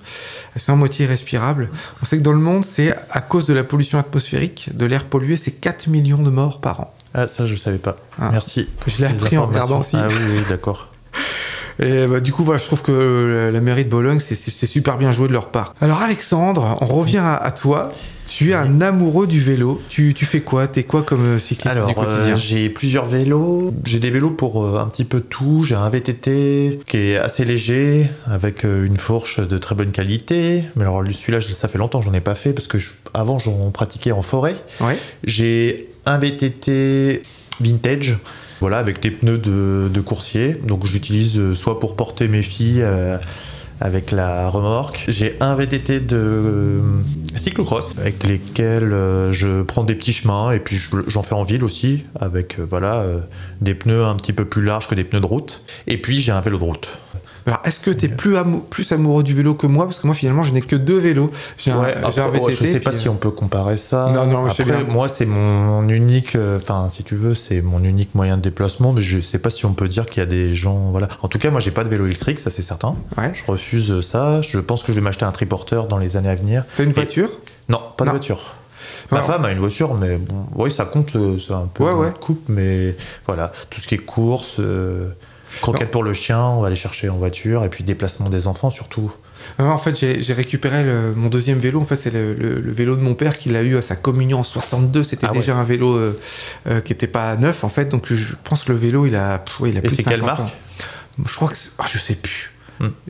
elles 0.54 0.62
sont 0.62 0.72
à 0.72 0.76
moitié 0.76 1.04
irrespirables. 1.04 1.68
On 2.02 2.06
sait 2.06 2.16
que 2.16 2.22
dans 2.22 2.32
le 2.32 2.38
monde, 2.38 2.64
c'est 2.64 2.94
à 3.10 3.20
cause 3.20 3.44
de 3.44 3.52
la 3.52 3.64
pollution 3.64 3.98
atmosphérique, 3.98 4.70
de 4.74 4.86
l'air 4.86 5.04
pollué, 5.04 5.36
c'est 5.36 5.50
4 5.50 5.88
millions 5.88 6.11
de 6.18 6.30
morts 6.30 6.60
par 6.60 6.80
an. 6.80 6.94
Ah, 7.14 7.28
ça, 7.28 7.46
je 7.46 7.54
savais 7.54 7.78
pas. 7.78 7.96
Ah. 8.20 8.28
Merci. 8.32 8.68
Je 8.86 8.98
l'ai 9.02 9.08
appris 9.10 9.36
en 9.38 9.46
regardant 9.46 9.80
aussi. 9.80 9.96
Ah 9.98 10.08
oui, 10.08 10.14
oui, 10.34 10.40
d'accord. 10.48 10.88
Et 11.82 12.06
bah, 12.06 12.20
du 12.20 12.32
coup, 12.32 12.44
voilà, 12.44 12.60
je 12.60 12.66
trouve 12.66 12.82
que 12.82 12.92
euh, 12.92 13.50
la 13.50 13.60
mairie 13.60 13.84
de 13.84 13.90
Bologne, 13.90 14.20
c'est- 14.20 14.34
super 14.66 14.98
bien 14.98 15.10
joué 15.12 15.26
de 15.28 15.32
leur 15.32 15.48
part. 15.48 15.74
Alors, 15.80 16.00
Alexandre, 16.02 16.76
on 16.80 16.86
revient 16.86 17.18
à, 17.18 17.34
à 17.34 17.50
toi. 17.50 17.90
Tu 18.28 18.52
es 18.52 18.54
un 18.54 18.80
amoureux 18.80 19.26
du 19.26 19.40
vélo. 19.40 19.80
Tu, 19.88 20.14
tu 20.14 20.24
fais 20.24 20.40
quoi? 20.40 20.66
T'es 20.66 20.84
quoi 20.84 21.02
comme 21.02 21.24
euh, 21.24 21.38
cycliste 21.38 21.66
Alors, 21.76 21.88
du 21.88 21.94
quotidien? 21.94 22.34
euh, 22.34 22.36
j'ai 22.36 22.68
plusieurs 22.70 23.04
vélos. 23.04 23.72
J'ai 23.84 23.98
des 24.00 24.10
vélos 24.10 24.30
pour 24.30 24.64
euh, 24.64 24.78
un 24.78 24.86
petit 24.86 25.04
peu 25.04 25.20
tout. 25.20 25.64
J'ai 25.64 25.74
un 25.74 25.88
VTT 25.88 26.80
qui 26.86 26.96
est 26.96 27.16
assez 27.16 27.44
léger, 27.44 28.08
avec 28.26 28.64
euh, 28.64 28.86
une 28.86 28.96
fourche 28.96 29.40
de 29.40 29.58
très 29.58 29.74
bonne 29.74 29.92
qualité. 29.92 30.64
Mais 30.76 30.82
alors, 30.82 31.02
lui, 31.02 31.14
celui-là, 31.14 31.40
ça 31.40 31.68
fait 31.68 31.78
longtemps 31.78 31.98
que 32.00 32.06
j'en 32.06 32.14
ai 32.14 32.20
pas 32.22 32.34
fait 32.34 32.52
parce 32.52 32.68
que 32.68 32.78
je- 32.78 32.92
avant, 33.12 33.38
j'en 33.38 33.70
pratiquais 33.70 34.12
en 34.12 34.22
forêt. 34.22 34.54
Ouais. 34.80 34.96
J'ai 35.24 35.88
un 36.06 36.18
VTT 36.18 37.22
vintage, 37.60 38.16
voilà, 38.60 38.78
avec 38.78 39.00
des 39.00 39.10
pneus 39.10 39.38
de, 39.38 39.88
de 39.92 40.00
coursier. 40.00 40.54
Donc 40.66 40.86
j'utilise 40.86 41.38
euh, 41.38 41.54
soit 41.54 41.78
pour 41.80 41.96
porter 41.96 42.28
mes 42.28 42.42
filles 42.42 42.82
euh, 42.82 43.18
avec 43.80 44.10
la 44.12 44.48
remorque. 44.48 45.04
J'ai 45.08 45.36
un 45.40 45.54
VTT 45.54 46.00
de 46.00 46.16
euh, 46.16 46.80
cyclocross 47.36 47.94
avec 47.98 48.22
lesquels 48.24 48.90
je 49.32 49.62
prends 49.62 49.82
des 49.84 49.94
petits 49.96 50.12
chemins 50.12 50.52
et 50.52 50.60
puis 50.60 50.76
je- 50.76 50.90
j'en 51.08 51.22
fais 51.22 51.34
en 51.34 51.42
ville 51.42 51.64
aussi 51.64 52.04
avec 52.18 52.58
voilà 52.60 53.04
des 53.60 53.74
pneus 53.74 54.04
un 54.04 54.14
petit 54.14 54.32
peu 54.32 54.44
plus 54.44 54.62
larges 54.62 54.86
que 54.88 54.94
des 54.94 55.04
pneus 55.04 55.20
de 55.20 55.26
route. 55.26 55.62
Et 55.88 55.98
puis 56.00 56.20
j'ai 56.20 56.32
un 56.32 56.40
vélo 56.40 56.58
de 56.58 56.64
route. 56.64 56.88
Alors, 57.46 57.60
est-ce 57.64 57.80
que 57.80 57.90
plus, 58.06 58.36
amou- 58.36 58.60
plus 58.60 58.92
amoureux 58.92 59.22
du 59.22 59.34
vélo 59.34 59.54
que 59.54 59.66
moi? 59.66 59.86
Parce 59.86 59.98
que 59.98 60.06
moi, 60.06 60.14
finalement, 60.14 60.42
je 60.42 60.52
n'ai 60.52 60.60
que 60.60 60.76
deux 60.76 60.98
vélos. 60.98 61.30
J'ai 61.58 61.72
Ouais, 61.72 61.96
un 61.96 62.04
après, 62.04 62.30
VTT. 62.30 62.52
je 62.52 62.72
sais 62.72 62.80
pas 62.80 62.92
si 62.92 63.08
euh, 63.08 63.10
on 63.12 63.16
peut 63.16 63.30
comparer 63.32 63.76
ça. 63.76 64.10
Non, 64.14 64.26
non, 64.26 64.46
Après, 64.46 64.64
bien. 64.64 64.84
moi, 64.84 65.08
c'est 65.08 65.26
mon 65.26 65.88
unique, 65.88 66.36
euh, 66.36 66.56
enfin, 66.56 66.88
si 66.88 67.02
tu 67.02 67.16
veux, 67.16 67.34
c'est 67.34 67.60
mon 67.60 67.82
unique 67.82 68.14
moyen 68.14 68.36
de 68.36 68.42
déplacement, 68.42 68.92
mais 68.92 69.02
je 69.02 69.18
sais 69.20 69.38
pas 69.38 69.50
si 69.50 69.66
on 69.66 69.72
peut 69.74 69.88
dire 69.88 70.06
qu'il 70.06 70.20
y 70.20 70.22
a 70.22 70.26
des 70.26 70.54
gens, 70.54 70.90
voilà. 70.90 71.08
En 71.22 71.28
tout 71.28 71.38
cas, 71.38 71.50
moi, 71.50 71.60
j'ai 71.60 71.70
pas 71.72 71.84
de 71.84 71.88
vélo 71.88 72.06
électrique, 72.06 72.38
ça 72.38 72.50
c'est 72.50 72.62
certain. 72.62 72.94
Ouais. 73.18 73.32
Je 73.34 73.44
refuse 73.50 74.00
ça. 74.02 74.40
Je 74.42 74.58
pense 74.58 74.82
que 74.82 74.92
je 74.92 74.98
vais 74.98 75.02
m'acheter 75.02 75.24
un 75.24 75.32
triporteur 75.32 75.88
dans 75.88 75.98
les 75.98 76.16
années 76.16 76.28
à 76.30 76.34
venir. 76.36 76.64
T'as 76.76 76.84
une 76.84 76.92
voiture? 76.92 77.28
Non, 77.68 77.80
pas 77.96 78.04
de 78.04 78.08
Non. 78.10 78.12
voiture. 78.12 78.54
Ma 79.10 79.18
Alors- 79.18 79.30
femme 79.30 79.44
a 79.44 79.50
une 79.52 79.58
voiture, 79.60 79.94
mais 79.94 80.16
bon, 80.16 80.46
oui, 80.56 80.70
ça 80.70 80.84
compte, 80.84 81.14
euh, 81.16 81.38
c'est 81.38 81.52
un 81.52 81.68
peu 81.72 81.84
Ouais, 81.84 81.90
une 81.92 81.96
ouais. 81.98 82.12
coupe, 82.20 82.44
mais 82.48 82.96
voilà, 83.26 83.52
tout 83.70 83.80
ce 83.80 83.86
qui 83.86 83.94
est 83.94 83.98
course, 83.98 84.56
euh, 84.58 85.08
croquettes 85.60 85.90
pour 85.90 86.02
le 86.02 86.12
chien, 86.14 86.40
on 86.40 86.60
va 86.60 86.68
aller 86.68 86.76
chercher 86.76 87.08
en 87.08 87.16
voiture, 87.16 87.64
et 87.64 87.68
puis 87.68 87.84
déplacement 87.84 88.28
des 88.30 88.46
enfants 88.46 88.70
surtout. 88.70 89.12
Euh, 89.60 89.64
En 89.66 89.78
fait, 89.78 89.96
j'ai 89.98 90.32
récupéré 90.32 90.84
le- 90.84 91.14
mon 91.16 91.28
deuxième 91.28 91.58
vélo. 91.58 91.80
En 91.80 91.84
fait, 91.84 91.96
c'est 91.96 92.12
le, 92.12 92.32
le- 92.34 92.60
le 92.60 92.72
vélo 92.72 92.94
de 92.96 93.02
mon 93.02 93.14
père 93.14 93.34
qu'il 93.36 93.56
a 93.56 93.62
eu 93.62 93.76
à 93.76 93.82
sa 93.82 93.96
communion 93.96 94.38
en 94.38 94.44
62. 94.44 95.02
C'était 95.02 95.26
Ah 95.26 95.32
ouais. 95.32 95.38
déjà 95.40 95.56
un 95.56 95.64
vélo 95.64 95.96
euh, 95.96 96.18
euh, 96.68 96.80
qui 96.80 96.92
n'était 96.92 97.08
pas 97.08 97.34
neuf, 97.36 97.64
en 97.64 97.68
fait. 97.68 97.86
Donc, 97.88 98.12
je 98.12 98.34
pense 98.44 98.64
que 98.64 98.72
le 98.72 98.78
vélo, 98.78 99.04
il 99.06 99.16
a, 99.16 99.38
pff, 99.40 99.58
ouais, 99.60 99.70
il 99.70 99.76
a 99.78 99.80
plus 99.80 99.90
de 99.90 99.94
c'est 99.96 100.02
quelle 100.04 100.20
50 100.20 100.26
marque 100.38 100.40
ans. 100.40 100.50
Je 101.26 101.34
crois 101.34 101.48
que. 101.48 101.56
ah, 101.78 101.84
je 101.92 101.98
sais 101.98 102.14
plus. 102.14 102.51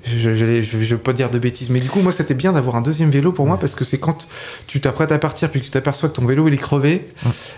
Je, 0.05 0.35
je, 0.35 0.63
je, 0.63 0.81
je 0.81 0.97
pas 0.97 1.13
dire 1.13 1.31
de 1.31 1.39
bêtises, 1.39 1.71
mais 1.71 1.81
du 1.81 1.89
coup, 1.89 2.01
moi, 2.01 2.13
c'était 2.13 2.35
bien 2.35 2.53
d'avoir 2.53 2.77
un 2.77 2.83
deuxième 2.83 3.11
vélo 3.11 3.33
pour 3.33 3.47
moi 3.47 3.59
parce 3.59 3.75
que 3.75 3.85
c'est 3.85 3.99
quand 3.99 4.27
tu 4.67 4.81
t'apprêtes 4.81 5.13
à 5.13 5.19
partir 5.19 5.51
puis 5.51 5.61
que 5.61 5.65
tu 5.65 5.71
t'aperçois 5.71 6.09
que 6.09 6.15
ton 6.15 6.27
vélo 6.27 6.49
il 6.49 6.55
est 6.55 6.59
crevé, 6.59 7.09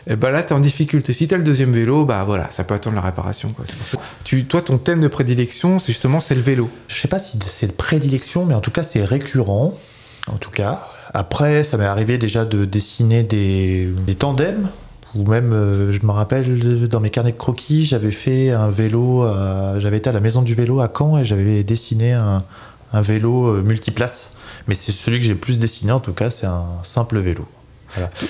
et 0.07 0.17
ben 0.17 0.31
là, 0.31 0.43
tu 0.43 0.51
es 0.51 0.53
en 0.53 0.61
difficulté. 0.61 1.13
Si 1.13 1.27
tu 1.29 1.35
as 1.35 1.39
le 1.39 1.45
deuxième 1.45 1.73
vélo, 1.73 2.05
bah 2.05 2.25
voilà, 2.25 2.51
ça 2.51 2.65
peut 2.65 2.75
attendre 2.75 2.97
la 2.97 3.03
réparation. 3.03 3.49
Quoi. 3.49 3.65
C'est 3.67 3.77
pour 3.77 3.87
ça. 3.87 3.99
Tu, 4.25 4.45
toi, 4.45 4.63
ton 4.63 4.79
thème 4.79 5.01
de 5.01 5.09
prédilection, 5.09 5.79
c'est 5.79 5.93
justement 5.93 6.21
c'est 6.21 6.35
le 6.35 6.41
vélo. 6.41 6.71
Je 6.89 7.01
sais 7.01 7.09
pas 7.09 7.19
si 7.19 7.39
c'est 7.47 7.67
de 7.67 7.73
prédilection, 7.73 8.45
mais 8.45 8.55
en 8.55 8.61
tout 8.61 8.71
cas, 8.71 8.83
c'est 8.83 9.05
récurrent. 9.05 9.75
En 10.27 10.37
tout 10.37 10.51
cas. 10.51 10.89
Après, 11.13 11.65
ça 11.65 11.77
m'est 11.77 11.85
arrivé 11.85 12.19
déjà 12.19 12.45
de 12.45 12.65
dessiner 12.65 13.23
des, 13.23 13.89
des 14.07 14.15
tandems. 14.15 14.69
Ou 15.15 15.29
même, 15.29 15.53
euh, 15.53 15.93
je 15.93 16.05
me 16.05 16.11
rappelle, 16.11 16.89
dans 16.89 17.01
mes 17.01 17.11
carnets 17.11 17.33
de 17.33 17.37
croquis, 17.37 17.85
j'avais 17.85 18.11
fait 18.11 18.51
un 18.51 18.69
vélo. 18.69 19.27
J'avais 19.79 19.99
été 19.99 20.11
à 20.11 20.13
la 20.13 20.21
maison 20.21 20.43
du 20.43 20.55
vélo 20.55 20.81
à 20.81 20.93
Caen 20.97 21.19
et 21.19 21.25
j'avais 21.25 21.63
dessiné 21.63 22.13
un, 22.13 22.43
vélo 22.93 23.49
euh, 23.49 23.63
multiplace. 23.63 24.33
Mais 24.67 24.75
c'est 24.75 24.93
celui 24.93 25.19
que 25.19 25.25
j'ai 25.25 25.33
le 25.33 25.39
plus 25.39 25.59
dessiné, 25.59 25.93
en 25.93 26.01
tout 26.01 26.13
cas, 26.13 26.31
c'est 26.31 26.47
un 26.47 26.81
simple 26.83 27.19
vélo. 27.19 27.47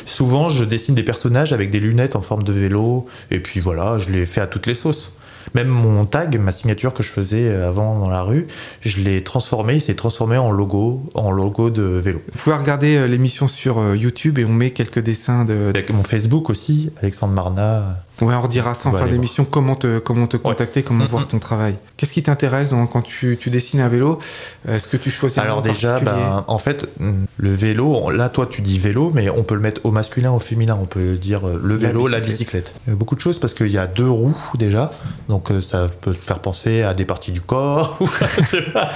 Souvent, 0.05 0.49
je 0.49 0.65
dessine 0.65 0.95
des 0.95 1.03
personnages 1.03 1.53
avec 1.53 1.71
des 1.71 1.81
lunettes 1.81 2.17
en 2.17 2.21
forme 2.21 2.43
de 2.43 2.53
vélo, 2.53 3.07
et 3.31 3.41
puis 3.41 3.61
voilà, 3.61 3.99
je 3.99 4.11
les 4.11 4.27
fais 4.27 4.41
à 4.41 4.47
toutes 4.47 4.67
les 4.67 4.75
sauces. 4.75 5.11
Même 5.55 5.69
mon 5.69 6.05
tag, 6.05 6.39
ma 6.39 6.53
signature 6.53 6.95
que 6.95 7.03
je 7.03 7.11
faisais 7.11 7.55
avant 7.55 7.99
dans 7.99 8.09
la 8.09 8.23
rue, 8.23 8.47
je 8.81 9.01
l'ai 9.01 9.23
transformé, 9.23 9.75
il 9.75 9.81
s'est 9.81 9.95
transformé 9.95 10.37
en 10.37 10.51
logo, 10.51 11.03
en 11.15 11.31
logo 11.31 11.71
de 11.71 11.83
vélo. 11.83 12.23
Vous 12.33 12.39
pouvez 12.39 12.57
regarder 12.57 12.97
euh, 12.97 13.07
l'émission 13.07 13.49
sur 13.49 13.79
euh, 13.79 13.97
YouTube 13.97 14.39
et 14.39 14.45
on 14.45 14.53
met 14.53 14.71
quelques 14.71 15.01
dessins 15.01 15.45
de. 15.45 15.71
Avec 15.71 15.91
mon 15.91 16.03
Facebook 16.03 16.51
aussi, 16.51 16.91
Alexandre 17.01 17.35
Marna. 17.35 17.99
Ouais, 18.23 18.33
on 18.35 18.41
redira 18.41 18.75
ça 18.75 18.91
en 18.91 18.93
fin 18.93 19.07
d'émission 19.09 19.45
comment 19.45 19.75
te, 19.75 19.99
comment 19.99 20.27
te 20.29 20.37
contacter, 20.37 20.83
comment 20.85 21.05
Mm, 21.05 21.09
voir 21.09 21.27
ton 21.27 21.41
travail. 21.41 21.75
Qu'est-ce 21.97 22.13
qui 22.13 22.23
t'intéresse 22.23 22.71
quand 22.93 23.03
tu, 23.03 23.37
tu 23.41 23.51
dessines 23.51 23.81
un 23.81 23.89
vélo? 23.89 24.21
Est-ce 24.69 24.87
que 24.87 24.97
tu 24.97 25.11
choisis 25.11 25.39
Alors 25.39 25.63
déjà, 25.63 25.99
ben, 25.99 26.45
en 26.47 26.59
fait, 26.59 26.87
mm, 27.01 27.25
le 27.39 27.53
vélo, 27.55 28.11
là 28.11 28.29
toi 28.29 28.47
tu 28.49 28.63
dis 28.63 28.79
vélo, 28.79 29.11
mais 29.15 29.29
on 29.31 29.43
peut 29.43 29.57
le 29.57 29.61
mettre 29.61 29.81
au 29.85 29.91
masculin, 29.91 30.31
au 30.31 30.39
féminin, 30.39 30.79
on 30.81 30.87
peut 30.87 31.15
dire 31.17 31.47
euh, 31.49 31.61
le 31.63 31.75
vélo, 31.75 32.07
la 32.07 32.21
bicyclette. 32.21 32.73
bicyclette. 32.75 32.97
Beaucoup 32.99 33.17
de 33.17 33.21
choses 33.21 33.41
parce 33.41 33.53
qu'il 33.53 33.73
y 33.73 33.79
a 33.79 33.87
deux 33.89 34.09
roues 34.09 34.37
déjà, 34.57 34.91
donc 35.29 35.51
euh, 35.51 35.61
ça 35.61 35.89
peut 36.01 36.13
te 36.15 36.23
faire 36.23 36.39
penser 36.39 36.83
à 36.83 36.95
des 36.95 37.05
parties 37.05 37.33
du 37.33 37.41
corps, 37.41 37.97
ou 38.01 38.05
à, 38.05 38.27
je 38.43 38.47
sais 38.47 38.63
pas, 38.63 38.91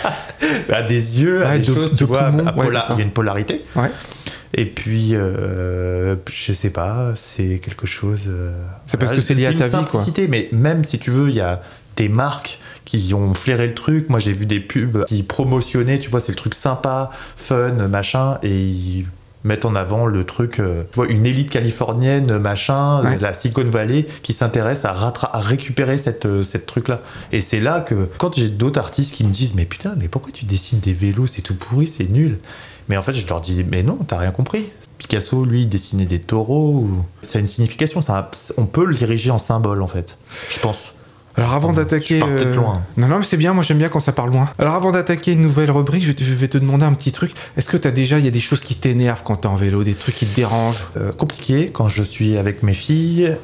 à 0.72 0.82
des 0.82 1.20
yeux, 1.22 1.44
à 1.44 1.58
des 1.58 1.66
de- 1.66 1.74
choses, 1.74 1.92
de 1.92 1.96
tu 1.96 2.04
vois, 2.04 2.30
ouais, 2.30 2.68
il 2.68 2.98
y 2.98 3.00
a 3.00 3.04
une 3.04 3.10
polarité. 3.10 3.64
Ouais. 3.74 3.90
Et 4.54 4.64
puis, 4.64 5.10
euh, 5.14 6.16
je 6.32 6.52
sais 6.52 6.70
pas, 6.70 7.12
c'est 7.16 7.58
quelque 7.62 7.86
chose. 7.86 8.22
euh, 8.28 8.50
C'est 8.86 8.96
parce 8.96 9.10
voilà, 9.10 9.20
que 9.20 9.26
c'est 9.26 9.34
lié 9.34 9.46
à 9.46 9.52
ta 9.52 9.66
vie, 9.66 9.70
quoi. 9.70 9.80
simplicité, 9.82 10.26
mais 10.28 10.48
même 10.52 10.84
si 10.84 10.98
tu 10.98 11.10
veux, 11.10 11.28
il 11.28 11.34
y 11.36 11.40
a 11.40 11.62
des 11.96 12.08
marques 12.08 12.58
qui 12.84 13.12
ont 13.12 13.34
flairé 13.34 13.66
le 13.66 13.74
truc. 13.74 14.08
Moi, 14.08 14.18
j'ai 14.20 14.32
vu 14.32 14.46
des 14.46 14.60
pubs 14.60 15.04
qui 15.06 15.22
promotionnaient, 15.22 15.98
tu 15.98 16.08
vois, 16.10 16.20
c'est 16.20 16.32
le 16.32 16.36
truc 16.36 16.54
sympa, 16.54 17.10
fun, 17.36 17.72
machin, 17.88 18.38
et 18.42 18.58
ils 18.58 19.06
mettent 19.44 19.66
en 19.66 19.74
avant 19.76 20.06
le 20.06 20.24
truc, 20.24 20.58
euh, 20.58 20.82
tu 20.90 20.96
vois, 20.96 21.06
une 21.08 21.24
élite 21.26 21.50
californienne, 21.50 22.38
machin, 22.38 23.02
Ouais. 23.04 23.18
la 23.20 23.34
Silicon 23.34 23.64
Valley, 23.64 24.06
qui 24.22 24.32
s'intéresse 24.32 24.84
à, 24.84 24.90
à 25.32 25.40
récupérer 25.40 25.96
cette, 25.98 26.42
cette 26.42 26.66
truc-là. 26.66 27.02
Et 27.32 27.40
c'est 27.40 27.60
là 27.60 27.80
que, 27.80 28.08
quand 28.18 28.34
j'ai 28.36 28.48
d'autres 28.48 28.80
artistes 28.80 29.14
qui 29.14 29.24
me 29.24 29.30
disent, 29.30 29.54
mais 29.54 29.64
putain, 29.66 29.94
mais 30.00 30.08
pourquoi 30.08 30.32
tu 30.32 30.44
dessines 30.46 30.80
des 30.80 30.92
vélos, 30.94 31.26
c'est 31.26 31.42
tout 31.42 31.54
pourri, 31.54 31.86
c'est 31.86 32.10
nul. 32.10 32.38
Mais 32.88 32.96
en 32.96 33.02
fait, 33.02 33.12
je 33.12 33.26
leur 33.26 33.40
dis, 33.40 33.64
mais 33.70 33.82
non, 33.82 33.98
t'as 34.06 34.18
rien 34.18 34.30
compris. 34.30 34.66
Picasso, 34.98 35.44
lui, 35.44 35.66
dessinait 35.66 36.06
des 36.06 36.20
taureaux. 36.20 36.70
ou- 36.80 37.04
Ça 37.22 37.38
a 37.38 37.40
une 37.40 37.46
signification, 37.46 38.00
ça 38.00 38.16
a- 38.18 38.30
on 38.56 38.64
peut 38.64 38.84
le 38.84 38.94
diriger 38.94 39.30
en 39.30 39.38
symbole, 39.38 39.82
en 39.82 39.86
fait. 39.88 40.16
Je 40.50 40.58
pense. 40.58 40.78
Alors 41.36 41.54
avant 41.54 41.72
d'attaquer... 41.72 42.18
Non, 42.96 43.06
non, 43.06 43.18
mais 43.18 43.24
c'est 43.24 43.36
bien, 43.36 43.52
moi 43.52 43.62
j'aime 43.62 43.78
bien 43.78 43.88
quand 43.88 44.00
ça 44.00 44.10
part 44.10 44.26
loin. 44.26 44.48
Alors 44.58 44.74
avant 44.74 44.90
d'attaquer 44.90 45.32
une 45.32 45.42
nouvelle 45.42 45.70
rubrique, 45.70 46.02
je 46.02 46.08
vais 46.08 46.14
te, 46.14 46.24
je 46.24 46.34
vais 46.34 46.48
te 46.48 46.58
demander 46.58 46.84
un 46.84 46.94
petit 46.94 47.12
truc. 47.12 47.30
Est-ce 47.56 47.68
que 47.68 47.76
t'as 47.76 47.92
déjà, 47.92 48.18
il 48.18 48.24
y 48.24 48.28
a 48.28 48.32
des 48.32 48.40
choses 48.40 48.58
qui 48.60 48.74
t'énervent 48.74 49.22
quand 49.22 49.36
t'es 49.36 49.46
en 49.46 49.54
vélo, 49.54 49.84
des 49.84 49.94
trucs 49.94 50.16
qui 50.16 50.26
te 50.26 50.34
dérangent? 50.34 50.84
Euh, 50.96 51.12
compliqué 51.12 51.70
quand 51.72 51.86
je 51.86 52.02
suis 52.02 52.36
avec 52.38 52.64
mes 52.64 52.74
filles 52.74 53.36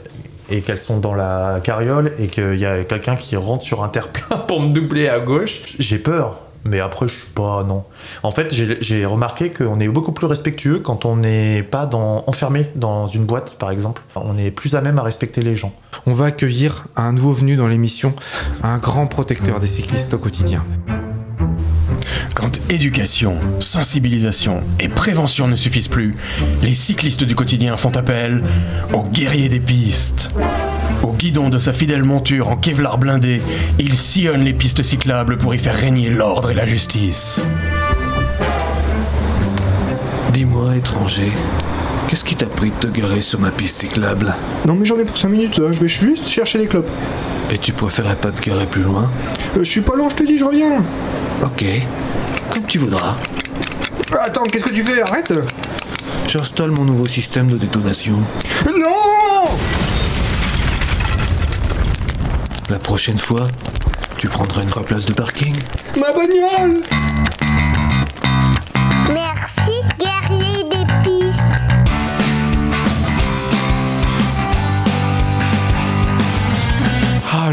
et 0.51 0.61
qu'elles 0.63 0.79
sont 0.79 0.99
dans 0.99 1.15
la 1.15 1.61
carriole 1.63 2.15
et 2.19 2.27
qu'il 2.27 2.59
y 2.59 2.67
a 2.67 2.83
quelqu'un 2.83 3.15
qui 3.15 3.37
rentre 3.37 3.63
sur 3.63 3.85
un 3.85 3.89
terre-plein 3.89 4.39
pour 4.49 4.61
me 4.61 4.73
doubler 4.73 5.07
à 5.09 5.21
gauche. 5.21 5.61
J'ai 5.79 5.99
peur. 5.99 6.41
Mais 6.65 6.81
après, 6.81 7.09
je 7.09 7.15
suis 7.15 7.31
pas. 7.31 7.63
Non. 7.65 7.85
En 8.23 8.31
fait, 8.31 8.53
j'ai 8.53 9.05
remarqué 9.07 9.51
qu'on 9.51 9.81
est 9.81 9.89
beaucoup 9.89 10.13
plus 10.13 10.27
respectueux 10.27 10.79
quand 10.79 11.05
on 11.05 11.17
n'est 11.17 11.63
pas 11.63 11.89
enfermé 11.95 12.71
dans 12.75 13.07
une 13.09 13.25
boîte, 13.25 13.57
par 13.59 13.71
exemple. 13.71 14.03
On 14.15 14.39
est 14.39 14.51
plus 14.51 14.75
à 14.75 14.81
même 14.81 14.99
à 14.99 15.03
respecter 15.03 15.43
les 15.43 15.57
gens. 15.57 15.73
On 16.07 16.15
va 16.15 16.27
accueillir 16.27 16.85
un 16.97 17.13
nouveau 17.13 17.33
venu 17.33 17.57
dans 17.57 17.69
l'émission, 17.69 18.15
un 18.63 18.79
grand 18.79 19.07
protecteur 19.07 19.61
des 19.61 19.69
cyclistes 19.69 20.15
au 20.15 20.19
quotidien. 20.19 20.65
Quand 22.35 22.59
éducation, 22.69 23.37
sensibilisation 23.61 24.63
et 24.81 24.89
prévention 24.89 25.47
ne 25.47 25.55
suffisent 25.55 25.89
plus, 25.89 26.17
les 26.63 26.73
cyclistes 26.73 27.23
du 27.23 27.37
quotidien 27.37 27.77
font 27.77 27.97
appel 27.97 28.43
aux 28.93 29.05
guerriers 29.05 29.49
des 29.49 29.61
pistes. 29.61 30.31
Au 31.05 31.13
guidon 31.13 31.49
de 31.49 31.59
sa 31.59 31.73
fidèle 31.73 32.03
monture 32.03 32.49
en 32.49 32.57
Kevlar 32.57 32.99
blindé, 32.99 33.41
il 33.79 33.97
sillonne 33.97 34.43
les 34.43 34.53
pistes 34.53 34.83
cyclables 34.83 35.39
pour 35.39 35.55
y 35.55 35.59
faire 35.59 35.77
régner 35.77 36.11
l'ordre 36.11 36.51
et 36.51 36.55
la 36.55 36.67
justice. 36.67 37.41
Dis-moi, 40.33 40.77
étranger, 40.77 41.31
qu'est-ce 42.09 42.25
qui 42.25 42.35
t'a 42.35 42.47
pris 42.47 42.71
de 42.71 42.89
te 42.89 42.89
garer 42.89 43.21
sur 43.21 43.39
ma 43.39 43.53
piste 43.53 43.79
cyclable? 43.81 44.35
Non 44.67 44.75
mais 44.75 44.87
j'en 44.87 44.99
ai 44.99 45.05
pour 45.05 45.17
5 45.17 45.29
minutes, 45.29 45.61
hein. 45.65 45.71
je 45.71 45.79
vais 45.79 45.89
juste 45.89 46.29
chercher 46.29 46.59
les 46.59 46.67
clopes. 46.67 46.91
Et 47.53 47.59
tu 47.59 47.73
préférais 47.73 48.17
pas 48.17 48.33
te 48.33 48.43
garer 48.43 48.67
plus 48.67 48.83
loin? 48.83 49.09
Euh, 49.57 49.61
je 49.61 49.71
suis 49.71 49.83
pas 49.83 49.95
long, 49.95 50.09
je 50.09 50.17
te 50.17 50.25
dis, 50.25 50.39
je 50.39 50.45
reviens. 50.45 50.83
Ok, 51.43 51.65
comme 52.55 52.67
tu 52.67 52.79
voudras. 52.79 53.17
Attends, 54.21 54.45
qu'est-ce 54.45 54.65
que 54.65 54.71
tu 54.71 54.85
fais? 54.85 55.03
Arrête 55.03 55.33
J'installe 56.29 56.71
mon 56.71 56.85
nouveau 56.85 57.07
système 57.07 57.49
de 57.49 57.57
détonation. 57.59 58.17
Non 58.79 59.51
La 62.71 62.79
prochaine 62.79 63.19
fois, 63.19 63.49
tu 64.19 64.29
prendras 64.29 64.63
une 64.63 64.85
place 64.85 65.05
de 65.05 65.13
parking. 65.13 65.55
Ma 66.01 66.13
bagnole 66.13 66.81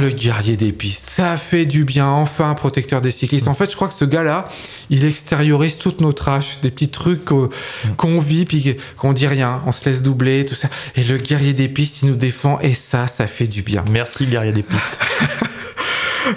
le 0.01 0.10
guerrier 0.10 0.58
des 0.58 0.72
pistes, 0.74 1.10
ça 1.10 1.38
fait 1.38 1.65
du 1.65 1.86
bien, 1.86 2.08
enfin 2.08 2.53
protecteur 2.55 3.00
des 3.01 3.12
cyclistes. 3.12 3.48
En 3.48 3.53
fait, 3.53 3.70
je 3.72 3.75
crois 3.75 3.88
que 3.88 3.93
ce 3.93 4.03
gars-là, 4.05 4.50
il 4.89 5.05
extériorise 5.05 5.77
toute 5.77 6.01
notre 6.01 6.24
trash, 6.24 6.60
des 6.62 6.70
petits 6.72 6.89
trucs 6.89 7.24
qu'o- 7.25 7.50
qu'on 7.98 8.20
vit, 8.20 8.46
puis 8.46 8.75
qu'on 8.98 9.13
dit 9.13 9.27
rien, 9.27 9.62
on 9.65 9.72
se 9.72 9.88
laisse 9.89 10.01
doubler, 10.01 10.46
tout 10.46 10.55
ça. 10.55 10.67
Et 10.96 11.03
le 11.03 11.17
guerrier 11.17 11.53
des 11.53 11.67
pistes, 11.70 12.01
il 12.01 12.10
nous 12.10 12.15
défend, 12.15 12.60
et 12.62 12.74
ça, 12.74 13.08
ça 13.08 13.27
fait 13.27 13.48
du 13.48 13.62
bien. 13.62 13.86
Merci, 13.91 14.25
guerrier 14.25 14.51
des 14.51 14.63
pistes. 14.63 14.98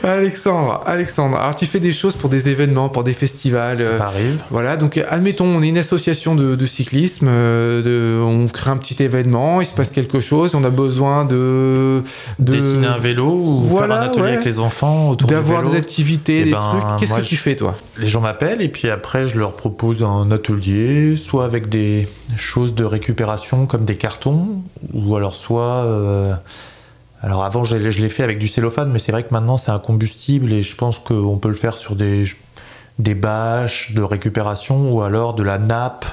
Alexandre, 0.02 0.82
Alexandre, 0.86 1.36
alors 1.38 1.56
tu 1.56 1.66
fais 1.66 1.80
des 1.80 1.92
choses 1.92 2.14
pour 2.14 2.28
des 2.30 2.48
événements, 2.48 2.88
pour 2.88 3.04
des 3.04 3.12
festivals. 3.14 3.80
euh, 3.80 3.98
Ça 3.98 4.06
arrive. 4.06 4.42
Voilà, 4.50 4.76
donc 4.76 4.96
euh, 4.98 5.04
admettons, 5.08 5.44
on 5.46 5.62
est 5.62 5.68
une 5.68 5.78
association 5.78 6.34
de, 6.34 6.54
de 6.56 6.66
cyclisme, 6.66 7.26
euh, 7.28 7.82
de, 7.82 8.22
on 8.22 8.46
crée 8.48 8.70
un 8.70 8.76
petit 8.76 9.02
événement, 9.02 9.60
il 9.60 9.66
se 9.66 9.72
passe 9.72 9.90
quelque 9.90 10.20
chose, 10.20 10.54
on 10.54 10.64
a 10.64 10.70
besoin 10.70 11.24
de, 11.24 12.02
de 12.38 12.52
Dessiner 12.52 12.86
un 12.86 12.98
vélo 12.98 13.26
ou 13.30 13.60
Voilà, 13.62 13.94
faire 13.94 14.02
un 14.02 14.06
atelier 14.06 14.22
ouais. 14.24 14.32
avec 14.34 14.44
les 14.44 14.58
enfants 14.60 15.10
autour 15.10 15.28
du 15.28 15.34
d'avoir 15.34 15.62
des 15.62 15.76
activités, 15.76 16.40
Eh 16.40 16.44
des 16.44 16.50
ben, 16.52 16.60
trucs. 16.60 17.00
Qu'est-ce 17.00 17.14
que 17.20 17.26
tu 17.26 17.34
je- 17.36 17.40
fais 17.40 17.56
toi? 17.56 17.74
Les 17.98 18.06
gens 18.06 18.20
m'appellent 18.20 18.62
et 18.62 18.68
puis 18.68 18.88
après 18.88 19.26
je 19.26 19.38
leur 19.38 19.54
propose 19.54 20.02
un 20.02 20.30
atelier, 20.30 21.16
soit 21.16 21.44
avec 21.44 21.68
des 21.68 22.08
choses 22.36 22.74
de 22.74 22.84
récupération 22.84 23.66
comme 23.66 23.84
des 23.84 23.96
cartons, 23.96 24.62
ou 24.92 25.16
alors 25.16 25.34
soit... 25.34 25.84
euh, 25.84 26.34
Alors 27.24 27.42
avant 27.42 27.64
je, 27.64 27.76
l'ai- 27.76 28.08
fait 28.10 28.22
avec 28.22 28.38
du 28.38 28.46
cellophane, 28.46 28.90
mais 28.92 28.98
c'est 28.98 29.10
vrai 29.10 29.22
que 29.22 29.32
maintenant 29.32 29.56
c'est 29.56 29.70
un 29.70 29.78
combustible 29.78 30.52
et 30.52 30.62
je 30.62 30.76
pense 30.76 30.98
qu'on 30.98 31.38
peut 31.38 31.48
le 31.48 31.54
faire 31.54 31.78
sur 31.78 31.96
des, 31.96 32.26
bâches 32.98 33.92
de 33.94 34.02
récupération 34.02 34.92
ou 34.92 35.00
alors 35.00 35.32
de 35.32 35.42
la 35.42 35.56
nappe, 35.56 36.04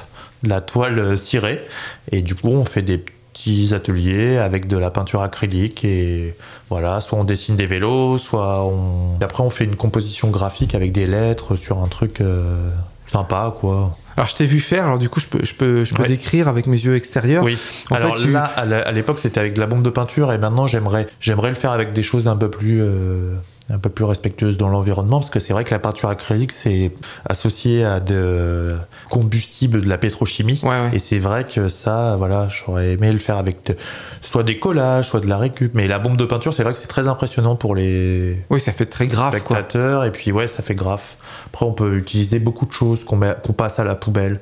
de 0.44 0.48
la 0.48 0.62
toile 0.62 1.18
cirée. 1.18 1.68
Et 2.14 2.22
du 2.22 2.34
coup 2.34 2.48
on 2.48 2.64
fait 2.64 2.82
des 2.82 2.98
petits 2.98 3.74
ateliers 3.74 4.38
avec 4.38 4.70
de 4.70 4.78
la 4.78 4.90
peinture 4.90 5.22
acrylique 5.22 5.84
et 5.84 6.34
voilà, 6.70 7.02
soit 7.02 7.20
on 7.20 7.26
dessine 7.26 7.58
des 7.58 7.66
vélos, 7.66 8.18
soit 8.18 8.64
on... 8.64 9.20
Et 9.20 9.24
après 9.26 9.44
on 9.44 9.50
fait 9.50 9.66
une 9.66 9.76
composition 9.76 10.30
graphique 10.30 10.76
avec 10.76 10.94
des 10.94 11.08
lettres 11.08 11.58
sur 11.58 11.80
un 11.80 11.88
truc 11.88 12.22
euh, 12.22 12.70
sympa 13.12 13.54
quoi. 13.60 13.92
Alors 14.18 14.28
je 14.30 14.36
t'ai 14.36 14.46
vu 14.46 14.60
faire, 14.60 14.86
alors 14.86 15.00
du 15.00 15.10
coup 15.10 15.20
je 15.20 15.26
peux, 15.28 15.44
je 15.44 15.54
peux, 15.54 15.84
je 15.84 15.94
peux 15.94 16.02
Ouais. 16.04 16.08
décrire 16.08 16.48
avec 16.48 16.66
mes 16.68 16.80
yeux 16.80 16.96
extérieurs. 16.96 17.44
Oui. 17.44 17.58
En 17.90 17.96
Alors 17.96 18.18
fait, 18.18 18.28
là, 18.28 18.44
à 18.46 18.92
l'époque, 18.92 19.20
c'était 19.20 19.40
avec 19.40 19.54
de 19.54 19.60
la 19.60 19.68
bombe 19.68 19.84
de 19.84 19.90
peinture, 19.90 20.32
et 20.34 20.38
maintenant, 20.38 20.68
j'aimerais, 20.68 21.08
j'aimerais 21.20 21.50
le 21.50 21.56
faire 21.56 21.72
avec 21.72 21.94
des 21.94 22.04
choses 22.04 22.28
un 22.28 22.36
peu 22.38 22.50
plus, 22.50 22.80
euh, 22.82 23.36
un 23.74 23.78
peu 23.80 23.90
plus 23.90 24.06
respectueuses 24.06 24.58
dans 24.58 24.70
l'environnement, 24.70 25.20
parce 25.20 25.30
que 25.30 25.40
c'est 25.40 25.54
vrai 25.54 25.64
que 25.64 25.72
la 25.72 25.80
peinture 25.80 26.10
acrylique, 26.10 26.52
c'est 26.52 26.92
associé 27.28 27.84
à 27.86 28.00
de 28.00 28.76
combustibles 29.10 29.82
de 29.82 29.90
la 29.90 29.98
pétrochimie. 29.98 30.60
Ouais, 30.64 30.70
ouais. 30.70 30.90
Et 30.94 31.00
c'est 31.00 31.20
vrai 31.20 31.46
que 31.46 31.68
ça, 31.70 32.16
voilà, 32.18 32.48
j'aurais 32.50 32.92
aimé 32.94 33.12
le 33.12 33.20
faire 33.20 33.38
avec 33.38 33.66
de- 33.66 33.76
soit 34.22 34.44
des 34.44 34.60
collages, 34.60 35.10
soit 35.10 35.20
de 35.20 35.28
la 35.28 35.38
récup. 35.38 35.72
Mais 35.74 35.88
la 35.88 36.00
bombe 36.00 36.18
de 36.18 36.26
peinture, 36.26 36.54
c'est 36.54 36.64
vrai 36.64 36.74
que 36.74 36.80
c'est 36.80 36.88
très 36.88 37.08
impressionnant 37.08 37.56
pour 37.56 37.76
les 37.76 38.38
Oui, 38.50 38.60
ça 38.60 38.72
fait 38.72 38.86
très 38.86 39.08
grave 39.08 39.32
quoi. 39.32 39.40
spectateurs. 39.58 40.06
Et 40.06 40.12
puis, 40.12 40.32
ouais, 40.32 40.48
ça 40.48 40.64
fait 40.64 40.76
grave. 40.76 41.02
Après, 41.48 41.66
on 41.66 41.74
peut 41.74 41.96
utiliser 41.98 42.40
beaucoup 42.40 42.66
de 42.66 42.72
choses 42.72 43.04
qu'on, 43.04 43.18
met- 43.18 43.36
qu'on 43.44 43.54
passe 43.54 43.80
à 43.80 43.84
la 43.84 43.96
poubelle. 43.96 44.40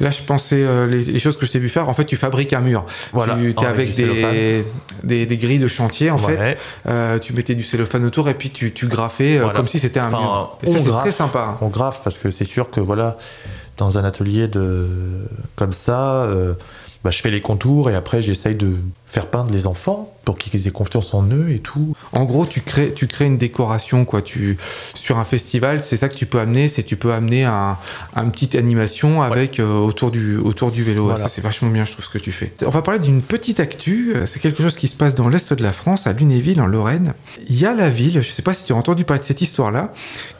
Là, 0.00 0.10
je 0.10 0.22
pensais 0.22 0.56
euh, 0.62 0.86
les, 0.86 1.02
les 1.04 1.18
choses 1.18 1.36
que 1.36 1.46
je 1.46 1.52
t'ai 1.52 1.58
vu 1.58 1.68
faire. 1.68 1.88
En 1.88 1.94
fait, 1.94 2.04
tu 2.04 2.16
fabriques 2.16 2.52
un 2.52 2.60
mur. 2.60 2.84
Voilà. 3.12 3.36
Tu 3.36 3.50
es 3.50 3.58
Avec 3.64 3.68
avec 3.90 3.94
des, 3.94 4.64
des, 5.04 5.26
des 5.26 5.36
grilles 5.36 5.58
de 5.58 5.68
chantier 5.68 6.10
en 6.10 6.18
Ouais. 6.18 6.36
fait. 6.36 6.58
Euh, 6.88 7.18
tu 7.18 7.32
mettais 7.32 7.54
du 7.54 7.62
cellophane 7.62 8.04
autour 8.04 8.28
et 8.28 8.34
puis 8.34 8.50
tu, 8.50 8.57
tu 8.74 8.86
graffais 8.88 9.36
euh, 9.36 9.42
Voilà. 9.44 9.56
comme 9.56 9.66
si 9.68 9.78
c'était 9.78 10.00
un 10.00 10.08
Enfin, 10.12 10.20
mur. 10.20 10.58
C'est 10.64 10.84
graffe. 10.84 11.02
très 11.02 11.12
sympa. 11.12 11.56
on 11.60 11.68
grave 11.68 11.98
parce 12.04 12.18
que 12.18 12.30
c'est 12.30 12.44
sûr 12.44 12.70
que 12.70 12.80
voilà 12.80 13.16
dans 13.76 13.96
un 13.98 14.04
atelier 14.04 14.48
de 14.48 14.86
comme 15.56 15.72
ça 15.72 16.24
euh, 16.24 16.54
bah, 17.04 17.10
je 17.10 17.20
fais 17.20 17.30
les 17.30 17.40
contours 17.40 17.90
et 17.90 17.94
après 17.94 18.20
j'essaye 18.20 18.54
de 18.54 18.76
faire 19.06 19.26
peindre 19.26 19.50
les 19.52 19.66
enfants 19.66 20.12
pour 20.24 20.36
qu'ils 20.36 20.66
aient 20.66 20.70
confiance 20.70 21.14
en 21.14 21.26
eux 21.30 21.50
et 21.50 21.58
tout 21.58 21.94
En 22.12 22.24
gros, 22.24 22.44
tu 22.44 22.60
crées, 22.60 22.92
tu 22.92 23.06
crées 23.06 23.24
une 23.24 23.38
décoration 23.38 24.04
quoi. 24.04 24.20
Tu 24.20 24.58
sur 24.94 25.18
un 25.18 25.24
festival, 25.24 25.82
c'est 25.84 25.96
ça 25.96 26.08
que 26.08 26.14
tu 26.14 26.26
peux 26.26 26.38
amener, 26.38 26.68
c'est 26.68 26.82
tu 26.82 26.96
peux 26.96 27.12
amener 27.12 27.44
un, 27.44 27.78
un 28.14 28.28
petite 28.28 28.54
animation 28.54 29.22
avec 29.22 29.58
euh, 29.58 29.78
autour 29.78 30.10
du 30.10 30.36
autour 30.36 30.70
du 30.70 30.82
vélo. 30.82 31.04
Voilà. 31.04 31.22
Ça 31.22 31.28
c'est 31.28 31.40
vachement 31.40 31.70
bien, 31.70 31.84
je 31.84 31.92
trouve 31.92 32.04
ce 32.04 32.10
que 32.10 32.18
tu 32.18 32.32
fais. 32.32 32.52
On 32.66 32.70
va 32.70 32.82
parler 32.82 33.00
d'une 33.00 33.22
petite 33.22 33.60
actu. 33.60 34.14
C'est 34.26 34.40
quelque 34.40 34.62
chose 34.62 34.76
qui 34.76 34.88
se 34.88 34.96
passe 34.96 35.14
dans 35.14 35.28
l'est 35.28 35.52
de 35.52 35.62
la 35.62 35.72
France, 35.72 36.06
à 36.06 36.12
Lunéville 36.12 36.60
en 36.60 36.66
Lorraine. 36.66 37.14
Il 37.48 37.58
y 37.58 37.64
a 37.64 37.72
la 37.74 37.88
ville, 37.88 38.20
je 38.20 38.30
sais 38.30 38.42
pas 38.42 38.52
si 38.52 38.64
tu 38.64 38.72
as 38.72 38.76
entendu 38.76 39.04
parler 39.04 39.20
de 39.20 39.26
cette 39.26 39.40
histoire-là, 39.40 39.94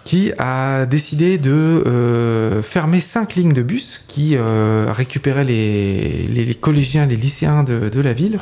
qui 0.09 0.33
a 0.39 0.87
décidé 0.87 1.37
de 1.37 1.51
euh, 1.53 2.63
fermer 2.63 2.99
cinq 2.99 3.35
lignes 3.35 3.53
de 3.53 3.61
bus 3.61 4.03
qui 4.07 4.37
euh, 4.39 4.87
récupéraient 4.89 5.45
les, 5.45 6.23
les, 6.23 6.55
collégiens, 6.55 7.05
les 7.05 7.15
lycéens 7.15 7.63
de, 7.63 7.91
de 7.91 8.01
la 8.01 8.15
ville 8.15 8.39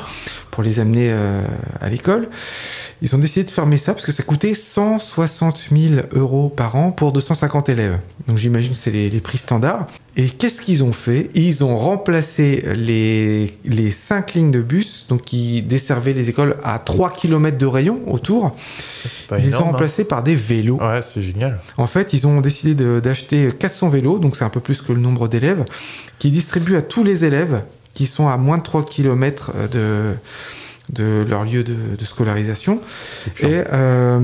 pour 0.49 0.63
les 0.63 0.79
amener 0.79 1.09
euh, 1.11 1.41
à 1.81 1.89
l'école. 1.89 2.29
Ils 3.01 3.15
ont 3.15 3.19
décidé 3.19 3.43
de 3.43 3.51
fermer 3.51 3.77
ça 3.77 3.93
parce 3.93 4.05
que 4.05 4.11
ça 4.11 4.23
coûtait 4.23 4.55
160 4.55 5.67
000 5.71 6.01
euros 6.13 6.49
par 6.49 6.75
an 6.75 6.91
pour 6.91 7.11
250 7.11 7.69
élèves. 7.69 7.99
Donc 8.27 8.37
j'imagine 8.37 8.71
que 8.71 8.77
c'est 8.77 8.91
les, 8.91 9.09
les 9.09 9.19
prix 9.19 9.37
standards. 9.37 9.87
Et 10.15 10.29
qu'est-ce 10.29 10.61
qu'ils 10.61 10.83
ont 10.83 10.93
fait? 10.93 11.29
Ils 11.35 11.63
ont 11.63 11.77
remplacé 11.77 12.63
les, 12.75 13.55
les 13.65 13.91
cinq 13.91 14.33
lignes 14.33 14.49
de 14.49 14.61
bus 14.61 15.05
donc 15.09 15.21
qui 15.25 15.61
desservaient 15.61 16.13
les 16.13 16.29
écoles 16.29 16.57
à 16.63 16.79
3 16.79 17.11
km 17.11 17.55
de 17.55 17.65
rayon 17.67 17.99
autour. 18.07 18.55
Pas 19.27 19.37
Ils 19.37 19.45
les 19.45 19.55
ont 19.55 19.59
hein. 19.59 19.63
remplacés 19.65 20.03
par 20.03 20.23
des 20.23 20.33
vélos. 20.33 20.79
Ouais, 20.81 21.01
c'est 21.03 21.21
génial. 21.21 21.59
En 21.77 21.85
fait, 21.85 22.13
ils 22.13 22.25
ont 22.25 22.41
décidé 22.41 22.73
d'acheter 22.99 23.49
400 23.59 23.89
vélos, 23.89 24.17
donc 24.17 24.37
c'est 24.37 24.45
un 24.45 24.49
peu 24.49 24.59
plus 24.59 24.81
que 24.81 24.91
le 24.91 24.99
nombre 24.99 25.27
d'élèves, 25.27 25.65
qui 26.17 26.31
distribuent 26.31 26.77
à 26.77 26.81
tous 26.81 27.03
les 27.03 27.23
élèves 27.23 27.61
qui 27.93 28.05
sont 28.07 28.27
à 28.27 28.37
moins 28.37 28.57
de 28.57 28.63
3 28.63 28.85
km 28.85 29.51
de, 29.71 30.13
de 30.93 31.25
leur 31.27 31.43
lieu 31.43 31.63
de, 31.63 31.75
de 31.97 32.05
scolarisation. 32.05 32.79
Et, 33.41 33.61
euh, 33.73 34.19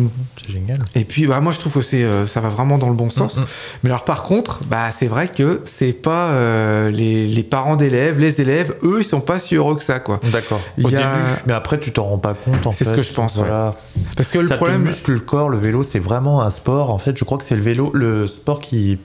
génial. 0.48 0.80
et 0.96 1.04
puis, 1.04 1.28
bah, 1.28 1.40
moi, 1.42 1.52
je 1.52 1.60
trouve 1.60 1.74
que 1.74 1.82
c'est, 1.82 2.04
euh, 2.04 2.26
ça 2.28 2.40
va 2.42 2.50
vraiment 2.50 2.78
dans 2.78 2.90
le 2.90 2.96
bon 2.96 3.10
sens. 3.10 3.36
Mm, 3.36 3.42
mm. 3.42 3.46
Mais 3.84 3.90
alors, 3.90 4.06
par 4.06 4.24
contre, 4.24 4.60
bah, 4.68 4.90
c'est 4.98 5.08
vrai 5.08 5.28
que 5.28 5.62
c'est 5.66 5.92
pas 5.94 6.30
euh, 6.30 6.90
les, 6.90 7.28
les 7.28 7.44
parents 7.44 7.76
d'élèves, 7.76 8.20
les 8.20 8.40
élèves, 8.40 8.76
eux, 8.84 8.98
ils 9.00 9.04
sont 9.06 9.22
pas 9.22 9.40
si 9.40 9.56
heureux 9.56 9.76
que 9.76 9.84
ça, 9.84 10.00
quoi. 10.00 10.20
D'accord. 10.32 10.62
Au 10.82 10.88
a- 10.88 10.92
début, 10.92 11.04
mais 11.48 11.54
après 11.54 11.80
tu 11.80 11.92
t'en 11.92 12.04
rends 12.04 12.18
pas 12.18 12.34
compte 12.34 12.66
en 12.66 12.72
C'est 12.72 12.86
ce 12.86 12.94
que 12.94 13.02
je 13.02 13.14
pense, 13.14 13.36
ouais. 13.36 13.42
Voilà. 13.44 13.76
Parce 14.16 14.32
que 14.32 14.40
le 14.40 14.48
ça 14.48 14.56
problème, 14.56 14.84
te 14.84 14.88
muscle 14.88 15.12
le 15.12 15.20
corps, 15.20 15.50
le 15.50 15.58
vélo, 15.58 15.84
c'est 15.84 16.00
vraiment 16.00 16.42
un 16.42 16.50
sport. 16.50 16.90
En 16.92 16.98
fait, 16.98 17.18
je 17.18 17.24
crois 17.26 17.38
que 17.38 17.44
c'est 17.44 17.56
le 17.56 17.62
vélo, 17.62 17.92
le 17.94 18.28
sport 18.28 18.62
qui 18.62 19.00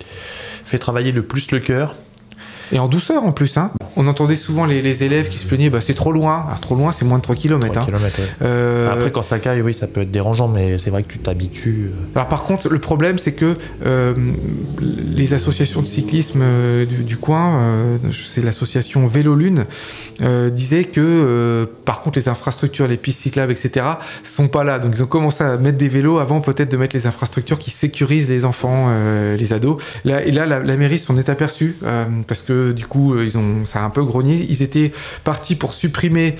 fait 0.65 0.79
travailler 0.79 1.13
le 1.13 1.23
plus 1.23 1.51
le 1.51 1.59
cœur. 1.61 1.95
Et 2.73 2.79
en 2.79 2.89
douceur 2.89 3.25
en 3.25 3.33
plus, 3.33 3.57
hein. 3.57 3.71
On 3.97 4.07
entendait 4.07 4.37
souvent 4.37 4.65
les, 4.67 4.81
les 4.83 5.03
élèves 5.03 5.29
qui 5.29 5.39
se 5.39 5.47
plaignaient, 5.47 5.71
bah, 5.71 5.81
c'est 5.81 5.95
trop 5.95 6.13
loin. 6.13 6.45
Alors, 6.47 6.61
trop 6.61 6.77
loin, 6.77 6.93
c'est 6.93 7.05
moins 7.05 7.19
de 7.19 7.23
3 7.23 7.35
km. 7.35 7.73
3 7.73 7.85
kilomètres, 7.85 8.21
ouais. 8.21 8.27
Euh, 8.43 8.93
Après, 8.93 9.11
quand 9.11 9.23
ça 9.23 9.39
caille, 9.39 9.61
oui, 9.63 9.75
ça 9.75 9.87
peut 9.89 10.03
être 10.03 10.11
dérangeant, 10.11 10.47
mais 10.49 10.79
c'est 10.79 10.91
vrai 10.91 11.03
que 11.03 11.13
tu 11.13 11.19
t'habitues. 11.19 11.91
euh. 11.93 12.05
Alors 12.15 12.29
par 12.29 12.45
contre, 12.45 12.69
le 12.69 12.79
problème, 12.79 13.19
c'est 13.19 13.33
que 13.33 13.55
euh, 13.85 14.15
les 14.81 15.35
associations 15.35 15.81
de 15.83 15.87
cyclisme 15.87 16.41
euh, 16.43 16.85
du, 16.85 17.03
du 17.03 17.17
coin, 17.17 17.99
c'est 18.13 18.43
l'association 18.45 19.07
Vélo 19.07 19.35
Lune, 19.35 19.65
disaient 20.53 20.85
que 20.85 21.69
par 21.85 22.01
contre 22.03 22.19
les 22.19 22.29
infrastructures, 22.29 22.87
les 22.89 22.97
pistes 22.97 23.21
cyclables, 23.21 23.53
etc., 23.53 23.87
sont 24.23 24.49
pas 24.49 24.65
là. 24.65 24.79
Donc 24.79 24.93
ils 24.95 25.03
ont 25.03 25.07
commencé 25.07 25.43
à 25.45 25.57
mettre 25.57 25.79
des 25.79 25.89
vélos 25.89 26.19
avant 26.19 26.41
peut-être 26.41 26.71
de 26.71 26.77
mettre 26.77 26.95
les 26.97 27.07
infrastructures 27.07 27.59
qui 27.59 27.71
sécurisent 27.71 28.29
les 28.29 28.45
enfants, 28.45 28.89
les 29.39 29.53
ados. 29.53 29.83
Là, 30.05 30.25
et 30.25 30.31
là, 30.33 30.47
la, 30.47 30.61
la 30.61 30.77
mairie 30.77 30.99
s'en 30.99 31.17
est 31.17 31.29
aperçue 31.29 31.77
parce 32.27 32.43
que 32.43 32.58
du 32.73 32.87
coup, 32.87 33.15
euh, 33.15 33.25
ils 33.25 33.37
ont, 33.37 33.65
ça 33.65 33.81
a 33.81 33.83
un 33.83 33.91
peu 33.91 34.03
grogné. 34.03 34.47
Ils 34.49 34.63
étaient 34.63 34.93
partis 35.25 35.55
pour 35.55 35.73
supprimer 35.73 36.37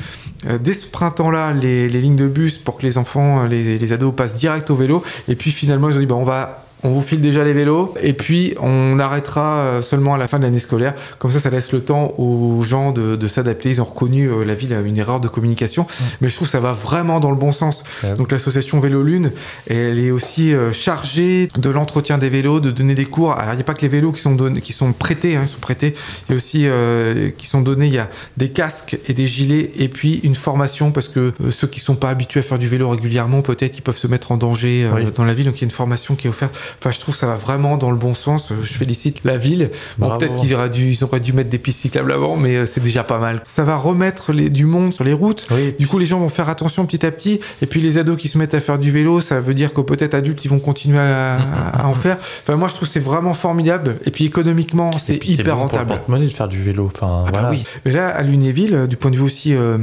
euh, 0.47 0.59
dès 0.59 0.73
ce 0.73 0.87
printemps-là 0.87 1.53
les, 1.53 1.89
les 1.89 2.01
lignes 2.01 2.17
de 2.17 2.29
bus 2.29 2.57
pour 2.57 2.79
que 2.79 2.87
les 2.87 2.99
enfants, 2.99 3.45
euh, 3.45 3.49
les, 3.49 3.79
les 3.79 3.93
ados 3.93 4.15
passent 4.15 4.35
direct 4.35 4.71
au 4.71 4.77
vélo. 4.77 5.03
Et 5.29 5.37
puis 5.37 5.51
finalement, 5.51 5.91
ils 5.91 5.97
ont 5.97 6.01
dit 6.01 6.07
bah, 6.07 6.17
on 6.17 6.25
va. 6.25 6.65
On 6.85 6.91
vous 6.91 7.03
file 7.03 7.21
déjà 7.21 7.43
les 7.45 7.53
vélos 7.53 7.95
et 8.01 8.13
puis 8.13 8.55
on 8.61 8.99
arrêtera 9.01 9.59
euh, 9.59 9.83
seulement 9.83 10.15
à 10.15 10.19
la 10.19 10.29
fin 10.29 10.39
de 10.39 10.45
l'année 10.45 10.59
scolaire. 10.61 10.95
Comme 11.19 11.33
ça, 11.33 11.41
ça 11.41 11.51
laisse 11.51 11.73
le 11.73 11.81
temps 11.81 12.15
aux 12.19 12.63
gens 12.63 12.93
de, 12.93 13.17
de 13.17 13.27
s'adapter. 13.27 13.71
Ils 13.71 13.81
ont 13.81 13.85
reconnu 13.85 14.29
euh, 14.31 14.45
la 14.45 14.55
ville 14.55 14.73
a 14.75 14.81
une 14.81 14.97
erreur 14.97 15.21
de 15.21 15.29
communication, 15.29 15.87
mais 16.21 16.29
je 16.29 16.35
trouve 16.37 16.47
que 16.47 16.53
ça 16.53 16.61
va 16.61 16.73
vraiment 16.73 17.19
dans 17.21 17.31
le 17.31 17.37
bon 17.37 17.51
sens. 17.53 17.83
Ouais. 18.05 18.15
Donc 18.15 18.31
l'association 18.31 18.79
Vélo 18.81 19.03
Lune, 19.03 19.33
elle 19.69 19.99
est 19.99 20.11
aussi 20.13 20.55
euh, 20.55 20.73
chargée 20.73 21.49
de 21.57 21.71
l'entretien 21.71 22.19
des 22.19 22.29
vélos, 22.29 22.61
de 22.61 22.71
donner 22.71 22.95
des 22.95 23.05
cours. 23.07 23.33
Alors 23.33 23.55
il 23.55 23.57
n'y 23.57 23.63
a 23.63 23.65
pas 23.65 23.75
que 23.75 23.83
les 23.83 23.89
vélos 23.89 24.13
qui 24.13 24.21
sont 24.21 24.35
donnés, 24.35 24.61
qui 24.61 24.73
sont 24.73 24.93
prêtés, 24.93 25.37
hein, 25.37 25.43
ils 25.45 25.49
sont 25.49 25.59
prêtés. 25.61 25.95
Il 26.29 26.33
y 26.33 26.35
a 26.35 26.37
aussi 26.37 26.63
euh, 26.67 27.31
qui 27.37 27.47
sont 27.47 27.61
donnés. 27.61 27.87
Il 27.87 27.95
y 27.95 27.99
a 27.99 28.09
des 28.37 28.51
casques 28.51 28.99
et 29.09 29.15
des 29.15 29.27
gilets 29.27 29.73
et 29.79 29.89
puis 29.89 30.21
une 30.23 30.35
formation 30.35 30.93
parce 30.93 31.09
que 31.09 31.33
euh, 31.43 31.51
ceux 31.51 31.67
qui 31.67 31.81
sont 31.81 31.97
pas 31.97 32.11
habitués 32.11 32.41
à 32.41 32.43
faire 32.43 32.59
du 32.59 32.69
vélo 32.69 32.89
régulièrement, 32.89 33.43
peut-être 33.43 33.77
ils 33.79 33.83
peuvent 33.83 33.99
se 33.99 34.07
mettre 34.07 34.33
en 34.33 34.37
danger 34.37 34.85
euh, 34.85 34.91
Oui. 34.95 35.13
dans 35.15 35.25
la 35.25 35.35
ville. 35.35 35.47
Donc 35.47 35.57
il 35.57 35.61
y 35.63 35.65
a 35.65 35.67
une 35.67 35.71
formation 35.71 36.15
qui 36.15 36.27
est 36.27 36.31
offerte. 36.31 36.57
Enfin, 36.79 36.91
je 36.91 37.01
trouve 37.01 37.15
que 37.15 37.21
ça 37.21 37.27
va 37.27 37.37
vraiment 37.37 37.77
dans 37.77 37.91
le 37.91 37.97
bon 37.97 38.15
sens. 38.15 38.53
Je 38.63 38.73
félicite 38.75 39.21
la 39.25 39.37
ville. 39.37 39.71
Bon, 39.99 40.17
peut-être 40.19 40.37
qu'ils 40.37 40.55
auraient 40.55 40.71
dû, 40.71 40.91
ils 40.93 41.05
auraient 41.05 41.21
dû 41.21 41.33
mettre 41.33 41.51
des 41.51 41.59
pistes 41.59 41.81
cyclables 41.81 42.13
avant, 42.13 42.37
mais 42.37 42.57
euh, 42.57 42.67
c'est 42.67 42.83
déjà 42.83 43.05
pas 43.05 43.19
mal. 43.19 43.43
Ça 43.47 43.65
va 43.65 43.77
remettre 43.77 44.33
les, 44.33 44.51
du 44.51 44.65
monde 44.67 44.93
sur 44.93 45.05
les 45.05 45.13
routes. 45.13 45.47
Oui, 45.51 45.75
Du 45.79 45.87
coup, 45.87 45.99
les 45.99 46.07
gens 46.07 46.19
vont 46.19 46.29
faire 46.29 46.49
attention 46.49 46.87
petit 46.87 47.05
à 47.05 47.11
petit. 47.11 47.41
Et 47.63 47.67
puis, 47.67 47.81
les 47.81 47.99
ados 47.99 48.17
qui 48.19 48.29
se 48.29 48.39
mettent 48.39 48.55
à 48.55 48.61
faire 48.61 48.79
du 48.79 48.91
vélo, 48.91 49.21
ça 49.21 49.41
veut 49.41 49.55
dire 49.55 49.73
que 49.73 49.81
peut-être 49.81 50.15
adultes, 50.15 50.45
ils 50.45 50.49
vont 50.51 50.59
continuer 50.61 50.99
à, 50.99 51.39
à 51.73 51.87
en 51.87 51.95
faire. 51.95 52.17
Enfin, 52.43 52.57
moi, 52.57 52.69
je 52.69 52.75
trouve 52.75 52.89
que 52.89 52.95
c'est 52.95 53.01
vraiment 53.01 53.35
formidable. 53.35 53.97
Et 54.05 54.11
puis, 54.11 54.25
économiquement, 54.25 54.91
c'est 54.99 55.27
hyper 55.29 55.57
bon 55.57 55.63
rentable. 55.63 55.89
porte-monnaie 55.91 56.27
de 56.27 56.31
faire 56.33 56.49
du 56.49 56.63
vélo. 56.63 56.87
Enfin, 56.95 57.25
Ah 57.27 57.31
bah 57.31 57.39
voilà. 57.41 57.51
oui. 57.51 57.65
Mais 57.85 57.93
là, 57.93 58.09
à 58.09 58.23
Lunéville, 58.23 58.75
euh, 58.75 58.87
du 58.87 58.97
point 58.97 59.11
de 59.11 59.17
vue 59.17 59.23
aussi 59.23 59.55
euh, 59.55 59.79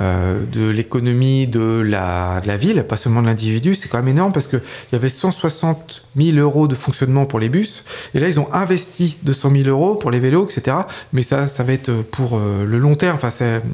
euh, 0.00 0.40
de 0.52 0.68
l'économie 0.70 1.46
de 1.46 1.80
la, 1.84 2.40
de 2.40 2.46
la 2.48 2.56
ville, 2.56 2.82
pas 2.88 2.96
seulement 2.96 3.22
de 3.22 3.26
l'individu, 3.26 3.74
c'est 3.74 3.88
quand 3.88 3.98
même 3.98 4.08
énorme 4.08 4.32
parce 4.32 4.46
qu'il 4.48 4.60
y 4.92 4.96
avait 4.96 5.08
160 5.08 6.02
000 6.16 6.36
euros 6.38 6.66
de 6.68 6.74
fonctionnement 6.74 7.26
pour 7.26 7.38
les 7.38 7.48
bus. 7.48 7.84
Et 8.14 8.20
là, 8.20 8.28
ils 8.28 8.38
ont 8.40 8.52
investi 8.52 9.16
200 9.22 9.50
000 9.50 9.68
euros 9.68 9.94
pour 9.96 10.10
les 10.10 10.18
vélos, 10.20 10.48
etc. 10.48 10.76
Mais 11.12 11.22
ça, 11.22 11.46
ça 11.46 11.62
va 11.62 11.72
être 11.72 11.90
pour 12.10 12.36
euh, 12.36 12.64
le 12.66 12.78
long 12.78 12.94
terme. 12.94 13.16
Enfin, 13.22 13.30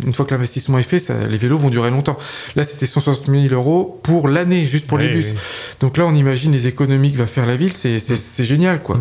une 0.06 0.12
fois 0.12 0.24
que 0.24 0.33
l'investissement 0.35 0.78
est 0.78 0.83
fait, 0.83 0.98
ça- 0.98 1.26
les 1.28 1.38
vélos 1.38 1.59
vont 1.59 1.68
durer 1.70 1.90
longtemps. 1.90 2.18
Là, 2.56 2.64
c'était 2.64 2.87
160 2.87 3.26
000 3.26 3.54
euros 3.54 3.98
pour 4.02 4.28
l'année, 4.28 4.66
juste 4.66 4.87
pour 4.87 4.98
les 4.98 5.09
bus. 5.09 5.26
oui. 5.26 5.38
Donc 5.80 5.96
là, 5.96 6.04
on 6.06 6.14
imagine 6.14 6.52
les 6.52 6.66
économies 6.66 7.12
que 7.12 7.18
va 7.18 7.26
faire 7.26 7.46
la 7.46 7.56
ville, 7.56 7.72
c'est 7.72 7.98
c'est 8.00 8.44
génial, 8.44 8.80
quoi. 8.83 8.98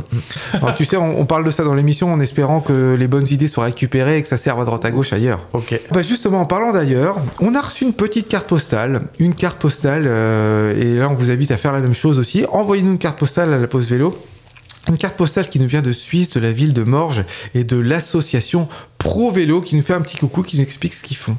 Alors, 0.53 0.75
tu 0.75 0.85
sais, 0.85 0.97
on, 0.97 1.19
on 1.19 1.25
parle 1.25 1.45
de 1.45 1.51
ça 1.51 1.63
dans 1.63 1.73
l'émission 1.73 2.11
en 2.13 2.19
espérant 2.19 2.59
que 2.61 2.95
les 2.97 3.07
bonnes 3.07 3.27
idées 3.29 3.47
soient 3.47 3.65
récupérées 3.65 4.17
et 4.17 4.21
que 4.21 4.27
ça 4.27 4.37
serve 4.37 4.61
à 4.61 4.65
droite 4.65 4.85
à 4.85 4.91
gauche 4.91 5.13
ailleurs. 5.13 5.47
Ok. 5.53 5.79
Bah 5.91 6.01
justement, 6.01 6.41
en 6.41 6.45
parlant 6.45 6.71
d'ailleurs, 6.71 7.08
on 7.39 7.55
a 7.55 7.61
reçu 7.61 7.83
une 7.83 7.93
petite 7.93 8.27
carte 8.27 8.47
postale, 8.47 9.01
une 9.19 9.35
carte 9.35 9.59
postale, 9.59 10.05
euh, 10.07 10.75
et 10.75 10.95
là 10.95 11.09
on 11.09 11.15
vous 11.15 11.31
invite 11.31 11.51
à 11.51 11.57
faire 11.57 11.71
la 11.71 11.81
même 11.81 11.93
chose 11.93 12.19
aussi. 12.19 12.45
Envoyez-nous 12.51 12.91
une 12.91 12.97
carte 12.97 13.17
postale 13.17 13.53
à 13.53 13.57
la 13.57 13.67
pause 13.67 13.89
vélo. 13.89 14.17
Une 14.87 14.97
carte 14.97 15.15
postale 15.17 15.49
qui 15.49 15.59
nous 15.59 15.67
vient 15.67 15.81
de 15.81 15.91
Suisse, 15.91 16.31
de 16.31 16.39
la 16.39 16.51
ville 16.51 16.73
de 16.73 16.83
Morges 16.83 17.23
et 17.53 17.63
de 17.63 17.77
l'association 17.77 18.67
Pro 18.97 19.29
Vélo 19.29 19.61
qui 19.61 19.75
nous 19.75 19.83
fait 19.83 19.93
un 19.93 20.01
petit 20.01 20.17
coucou, 20.17 20.41
qui 20.41 20.57
nous 20.57 20.63
explique 20.63 20.93
ce 20.93 21.03
qu'ils 21.03 21.17
font. 21.17 21.37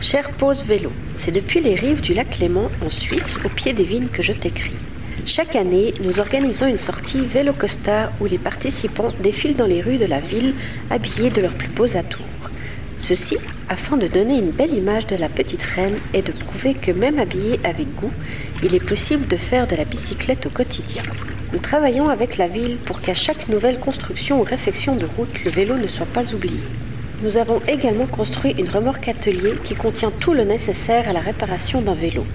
Cher 0.00 0.30
Pause 0.32 0.64
Vélo, 0.64 0.90
c'est 1.14 1.30
depuis 1.30 1.60
les 1.60 1.74
rives 1.74 2.00
du 2.00 2.14
lac 2.14 2.38
Léman, 2.38 2.70
en 2.84 2.88
Suisse, 2.88 3.38
au 3.44 3.48
pied 3.48 3.74
des 3.74 3.84
vignes, 3.84 4.08
que 4.08 4.22
je 4.22 4.32
t'écris. 4.32 4.74
Chaque 5.26 5.54
année, 5.54 5.94
nous 6.02 6.18
organisons 6.18 6.66
une 6.66 6.78
sortie 6.78 7.24
Vélo 7.24 7.52
Costa 7.52 8.10
où 8.20 8.24
les 8.24 8.38
participants 8.38 9.12
défilent 9.22 9.56
dans 9.56 9.66
les 9.66 9.82
rues 9.82 9.98
de 9.98 10.06
la 10.06 10.18
ville 10.18 10.54
habillés 10.90 11.30
de 11.30 11.42
leurs 11.42 11.54
plus 11.54 11.68
beaux 11.68 11.96
atours. 11.96 12.24
Ceci 12.96 13.36
afin 13.70 13.96
de 13.96 14.08
donner 14.08 14.36
une 14.36 14.50
belle 14.50 14.74
image 14.74 15.06
de 15.06 15.14
la 15.14 15.28
petite 15.28 15.62
reine 15.62 15.96
et 16.12 16.22
de 16.22 16.32
prouver 16.32 16.74
que 16.74 16.90
même 16.90 17.20
habillé 17.20 17.60
avec 17.62 17.94
goût, 17.94 18.10
il 18.64 18.74
est 18.74 18.84
possible 18.84 19.28
de 19.28 19.36
faire 19.36 19.68
de 19.68 19.76
la 19.76 19.84
bicyclette 19.84 20.46
au 20.46 20.50
quotidien. 20.50 21.04
Nous 21.52 21.60
travaillons 21.60 22.08
avec 22.08 22.36
la 22.36 22.48
ville 22.48 22.78
pour 22.78 23.00
qu'à 23.00 23.14
chaque 23.14 23.48
nouvelle 23.48 23.78
construction 23.78 24.40
ou 24.40 24.42
réfection 24.42 24.96
de 24.96 25.06
route, 25.06 25.44
le 25.44 25.52
vélo 25.52 25.76
ne 25.78 25.86
soit 25.86 26.04
pas 26.04 26.34
oublié. 26.34 26.58
Nous 27.22 27.38
avons 27.38 27.60
également 27.68 28.06
construit 28.06 28.56
une 28.58 28.68
remorque 28.68 29.06
atelier 29.06 29.54
qui 29.62 29.76
contient 29.76 30.10
tout 30.10 30.32
le 30.32 30.42
nécessaire 30.42 31.08
à 31.08 31.12
la 31.12 31.20
réparation 31.20 31.80
d'un 31.80 31.94
vélo. 31.94 32.26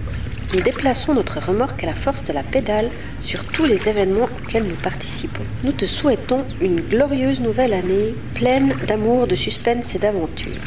Nous 0.53 0.61
déplaçons 0.61 1.15
notre 1.15 1.39
remorque 1.39 1.83
à 1.83 1.87
la 1.87 1.95
force 1.95 2.23
de 2.23 2.31
la 2.31 2.43
pédale 2.43 2.89
sur 3.19 3.43
tous 3.43 3.65
les 3.65 3.89
événements 3.89 4.29
auxquels 4.41 4.63
nous 4.63 4.75
participons. 4.75 5.43
Nous 5.65 5.73
te 5.73 5.85
souhaitons 5.85 6.45
une 6.61 6.79
glorieuse 6.79 7.41
nouvelle 7.41 7.73
année, 7.73 8.15
pleine 8.35 8.73
d'amour, 8.87 9.27
de 9.27 9.35
suspense 9.35 9.95
et 9.95 9.99
d'aventure. 9.99 10.61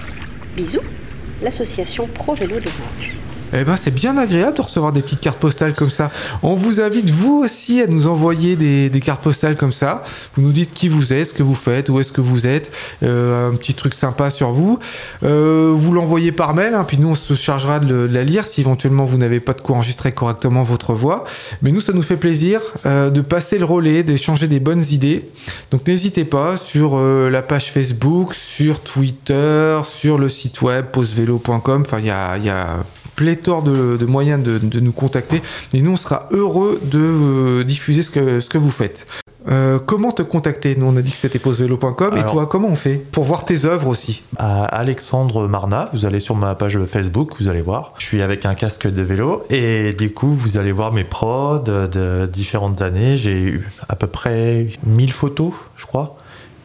Bisous, 0.59 0.81
l'association 1.41 2.09
Pro 2.09 2.35
Vélo 2.35 2.59
des 2.59 2.69
Vosges. 2.69 3.18
Eh 3.55 3.65
ben, 3.65 3.77
c'est 3.77 3.95
bien 3.95 4.17
agréable 4.19 4.57
de 4.57 4.63
recevoir 4.63 4.93
des 4.93 5.01
petites 5.01 5.21
cartes 5.21 5.39
postales 5.39 5.73
comme 5.73 5.91
ça. 5.91 6.11
On 6.43 6.55
vous 6.55 6.81
invite, 6.81 7.11
vous 7.11 7.43
aussi, 7.45 7.81
à 7.81 7.87
nous 7.87 8.07
envoyer 8.07 8.57
des, 8.57 9.01
cartes 9.01 9.23
postales 9.23 9.57
comme 9.57 9.73
ça. 9.73 10.05
Vous 10.35 10.43
nous 10.43 10.53
dites 10.53 10.75
qui 10.75 10.89
vous 10.89 11.13
êtes, 11.13 11.29
ce 11.29 11.35
que 11.35 11.43
vous 11.43 11.55
faites, 11.55 11.89
où 11.89 11.99
est-ce 11.99 12.13
que 12.13 12.21
vous 12.21 12.47
êtes, 12.47 12.71
euh, 13.03 13.51
un 13.51 13.55
petit 13.55 13.73
truc 13.73 13.95
sympa 13.95 14.29
sur 14.29 14.51
vous. 14.51 14.79
Euh, 15.23 15.73
vous 15.75 15.93
l'envoyez 15.93 16.31
par 16.31 16.55
mail, 16.55 16.75
hein, 16.75 16.85
puis 16.85 16.99
nous, 16.99 17.09
on 17.09 17.15
se 17.15 17.35
chargera 17.35 17.81
de, 17.81 18.09
la 18.11 18.23
lire 18.23 18.45
si 18.45 18.61
éventuellement 18.61 19.07
vous 19.07 19.17
n'avez 19.17 19.41
pas 19.41 19.55
de 19.55 19.61
quoi 19.63 19.77
enregistrer 19.77 20.13
correctement 20.13 20.63
votre 20.63 20.93
voix. 20.93 21.25
Mais 21.63 21.73
nous, 21.73 21.81
ça 21.81 21.93
nous 21.93 22.03
fait 22.03 22.17
plaisir 22.17 22.61
euh, 22.85 23.09
de 23.09 23.23
passer 23.23 23.59
le 23.59 23.65
relais, 23.65 24.03
d'échanger 24.03 24.47
des 24.47 24.61
bonnes 24.61 24.85
idées. 24.91 25.29
Donc 25.71 25.87
n'hésitez 25.87 26.25
pas 26.25 26.59
sur 26.59 26.99
la 26.99 27.43
page 27.43 27.71
Facebook, 27.73 28.35
sur 28.35 28.81
Twitter, 28.81 29.81
sur 29.85 30.19
le 30.19 30.29
site 30.29 30.61
web 30.61 30.87
pausevélo.com. 30.93 31.85
Enfin, 31.87 31.99
il 32.01 32.07
y 32.07 32.11
a 32.11 32.79
pléthore 33.19 33.65
de, 33.65 33.97
de 33.97 34.07
moyens 34.07 34.41
de, 34.45 34.59
de 34.59 34.79
nous 34.79 34.93
contacter 34.93 35.43
et 35.75 35.83
nous 35.83 35.91
on 35.91 35.97
sera 35.97 36.29
heureux 36.31 36.81
de 36.85 37.01
euh, 37.01 37.65
diffuser 37.65 38.03
ce 38.03 38.11
que, 38.11 38.39
ce 38.39 38.49
que 38.49 38.59
vous 38.59 38.71
faites. 38.71 39.09
Euh, 39.49 39.81
comment 39.85 40.13
te 40.13 40.23
contacter? 40.23 40.77
Nous 40.77 40.87
on 40.87 40.97
a 40.97 41.03
dit 41.03 41.11
que 41.11 41.17
c'était 41.17 41.41
pausevélo.com 41.41 42.17
et 42.17 42.23
toi 42.31 42.47
comment 42.47 42.69
on 42.69 42.77
fait? 42.77 43.03
Pour 43.11 43.25
voir 43.25 43.45
tes 43.45 43.65
œuvres 43.65 43.89
aussi. 43.89 44.23
À 44.37 44.67
Alexandre 44.67 45.49
Marna, 45.49 45.91
vous 45.93 46.07
allez 46.07 46.21
sur 46.21 46.37
ma 46.37 46.55
page 46.55 46.79
Facebook, 46.85 47.33
vous 47.41 47.49
allez 47.49 47.63
voir. 47.63 47.93
Je 47.99 48.05
suis 48.07 48.23
avec 48.23 48.47
un 48.47 48.55
casque 48.55 48.87
de 48.87 49.03
vélo 49.03 49.43
et 49.51 49.95
du 49.95 50.13
coup, 50.13 50.33
vous 50.33 50.57
allez 50.59 50.71
voir 50.71 50.93
mes 50.93 51.05
prods 51.05 51.59
de 51.61 52.27
différentes 52.33 52.83
années. 52.83 53.17
J'ai 53.17 53.41
eu 53.41 53.69
à 53.89 53.97
peu 53.97 54.07
près 54.07 54.69
1000 54.87 55.13
photos, 55.13 55.53
je 55.77 55.87
crois. 55.87 56.17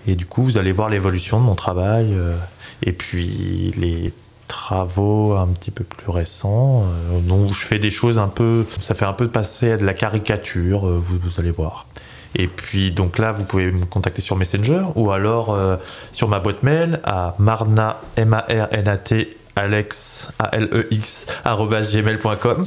Et 0.06 0.14
du 0.16 0.28
coup, 0.28 0.44
vous 0.44 0.60
allez 0.60 0.72
voir 0.72 0.90
l'évolution 0.90 1.40
de 1.40 1.46
mon 1.46 1.56
travail 1.56 2.14
euh, 2.14 2.36
et 2.84 2.92
puis 2.92 3.74
les 3.78 4.14
travaux 4.54 5.34
un 5.34 5.48
petit 5.48 5.72
peu 5.72 5.84
plus 5.84 6.10
récents, 6.10 6.84
euh, 6.84 7.20
dont 7.22 7.48
je 7.48 7.66
fais 7.66 7.80
des 7.80 7.92
choses 7.92 8.20
un 8.20 8.28
peu. 8.28 8.66
Ça 8.82 8.94
fait 8.94 9.06
un 9.06 9.14
peu 9.14 9.28
passer 9.28 9.72
à 9.72 9.78
de 9.78 9.86
la 9.86 9.96
caricature, 9.96 10.88
euh, 10.88 11.02
vous, 11.04 11.18
vous 11.22 11.40
allez 11.40 11.52
voir. 11.52 11.88
Et 12.36 12.48
puis, 12.48 12.92
donc 12.92 13.18
là, 13.18 13.32
vous 13.32 13.44
pouvez 13.44 13.72
me 13.72 13.86
contacter 13.86 14.22
sur 14.22 14.36
Messenger 14.36 14.86
ou 14.96 15.12
alors 15.12 15.54
euh, 15.54 15.78
sur 16.12 16.28
ma 16.28 16.40
boîte 16.40 16.64
mail 16.64 17.00
à 17.04 17.36
marna, 17.40 18.00
M-A-R-N-A-T, 18.16 19.38
alex, 19.56 20.28
A-L-E-X, 20.40 21.28
arobase 21.46 21.96
gmail.com. 21.96 22.66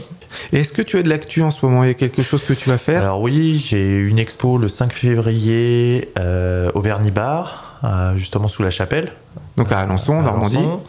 Et 0.52 0.60
est-ce 0.60 0.72
que 0.72 0.82
tu 0.82 0.98
as 0.98 1.02
de 1.02 1.08
l'actu 1.08 1.42
en 1.42 1.50
ce 1.50 1.64
moment? 1.64 1.84
Il 1.84 1.88
y 1.88 1.90
a 1.90 1.94
quelque 1.94 2.22
chose 2.22 2.42
que 2.42 2.52
tu 2.52 2.68
vas 2.68 2.78
faire? 2.78 3.02
Alors 3.02 3.20
oui, 3.20 3.62
j'ai 3.64 3.98
une 4.00 4.18
expo 4.18 4.58
le 4.58 4.68
5 4.68 4.92
février 4.92 6.10
euh, 6.18 6.70
au 6.74 6.80
Vernibar, 6.80 7.78
euh, 7.84 8.16
justement 8.16 8.48
sous 8.48 8.62
la 8.62 8.70
chapelle. 8.70 9.12
Donc 9.56 9.72
à 9.72 9.80
Alençon, 9.80 10.18
à 10.20 10.22
Normandie. 10.22 10.56
Alençon. 10.58 10.82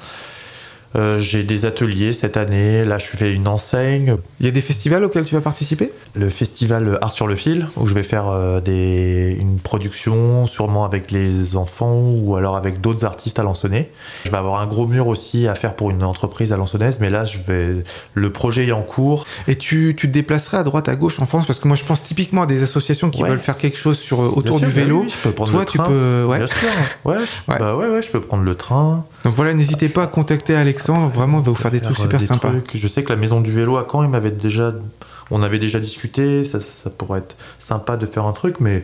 Euh, 0.96 1.20
j'ai 1.20 1.44
des 1.44 1.66
ateliers 1.66 2.14
cette 2.14 2.38
année. 2.38 2.86
Là, 2.86 2.98
je 2.98 3.06
fais 3.06 3.32
une 3.34 3.48
enseigne. 3.48 4.16
Il 4.40 4.46
y 4.46 4.50
a 4.50 4.52
des 4.52 4.62
festivals 4.62 5.04
auxquels 5.04 5.26
tu 5.26 5.36
vas 5.36 5.42
participer? 5.42 5.92
Le 6.16 6.30
festival 6.30 6.98
Art 7.02 7.12
sur 7.14 7.28
le 7.28 7.36
fil, 7.36 7.68
où 7.78 7.86
je 7.88 7.94
vais 7.94 8.04
faire 8.04 8.30
euh, 8.30 8.62
des, 8.62 9.36
une 9.40 9.60
production, 9.60 10.46
sûrement 10.46 10.86
avec 10.86 11.12
les 11.12 11.56
enfants 11.56 12.00
ou 12.00 12.36
alors 12.36 12.56
avec 12.56 12.82
d'autres 12.82 13.06
artistes 13.06 13.38
alençonnais. 13.40 13.90
Je 14.26 14.32
vais 14.32 14.38
avoir 14.38 14.62
un 14.62 14.66
gros 14.68 14.88
mur 14.88 15.08
aussi 15.08 15.48
à 15.48 15.56
faire 15.56 15.76
pour 15.76 15.92
une 15.92 16.04
entreprise 16.04 16.54
alençonnaise, 16.54 16.98
mais 17.02 17.10
là, 17.10 17.26
je 17.26 17.40
vais, 17.46 17.84
le 18.14 18.30
projet 18.32 18.68
est 18.68 18.72
en 18.72 18.82
cours. 18.82 19.26
Et 19.48 19.56
tu, 19.58 19.94
tu 19.98 20.08
te 20.08 20.14
déplacerais 20.14 20.58
à 20.58 20.64
droite, 20.64 20.90
à 20.90 20.96
gauche 20.96 21.20
en 21.20 21.26
France? 21.26 21.46
Parce 21.46 21.60
que 21.60 21.68
moi, 21.68 21.78
je 21.78 21.84
pense 21.84 22.02
typiquement 22.04 22.44
à 22.44 22.48
des 22.48 22.64
associations 22.64 23.10
qui 23.10 23.22
Ouais. 23.24 23.30
veulent 23.30 23.40
faire 23.40 23.58
quelque 23.58 23.78
chose 23.78 23.98
sur, 24.00 24.20
autour 24.20 24.60
Bien 24.60 24.68
du 24.68 24.74
sûr, 24.74 24.84
vélo. 24.84 24.98
bah 25.00 25.04
oui, 25.06 25.10
je 25.16 25.18
peux 25.24 25.32
prendre 25.34 25.52
Toi, 25.52 25.62
le 25.62 25.66
tu 25.68 25.78
train. 25.78 25.88
peux. 25.88 26.26
Ouais. 26.28 26.38
Bien 26.38 26.48
sûr. 26.48 26.70
Ouais, 27.06 27.16
je, 27.20 27.52
Ouais. 27.52 27.60
Bah 27.60 27.76
ouais, 27.76 27.88
ouais, 27.88 28.02
je 28.02 28.10
peux 28.10 28.22
prendre 28.22 28.44
le 28.44 28.56
train. 28.56 29.06
Donc 29.26 29.34
voilà, 29.34 29.54
n'hésitez 29.54 29.90
pas 29.90 30.04
à 30.04 30.08
contacter 30.08 30.56
Vraiment, 30.86 31.40
il 31.40 31.46
va 31.46 31.52
vous 31.52 31.56
faire 31.56 31.72
des 31.72 31.82
trucs 31.82 31.98
super 31.98 32.18
euh, 32.18 32.20
des 32.20 32.28
sympas. 32.28 32.50
trucs. 32.50 32.72
Je 32.76 32.88
sais 32.88 33.04
que 33.04 33.10
la 33.10 33.16
maison 33.16 33.42
du 33.42 33.52
vélo 33.52 33.78
à 33.78 33.88
Caen, 33.90 34.04
il 34.04 34.10
m'avait 34.10 34.32
déjà, 34.32 34.74
on 35.32 35.44
avait 35.44 35.60
déjà 35.60 35.80
discuté. 35.80 36.46
Ça, 36.46 36.60
ça 36.62 36.90
pourrait 36.90 37.20
être 37.20 37.36
sympa 37.60 37.98
de 37.98 38.06
faire 38.06 38.26
un 38.26 38.34
truc, 38.34 38.60
mais 38.60 38.84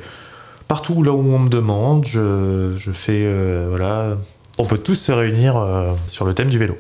partout 0.68 1.04
là 1.04 1.12
où 1.12 1.34
on 1.34 1.40
me 1.40 1.50
demande, 1.50 2.06
je, 2.06 2.76
je 2.78 2.92
fais 2.92 3.26
euh, 3.26 3.68
voilà. 3.70 4.18
On 4.58 4.66
peut 4.66 4.78
tous 4.78 4.96
se 4.96 5.12
réunir 5.12 5.58
euh, 5.58 5.94
sur 6.08 6.26
le 6.26 6.34
thème 6.34 6.50
du 6.50 6.60
vélo. 6.60 6.78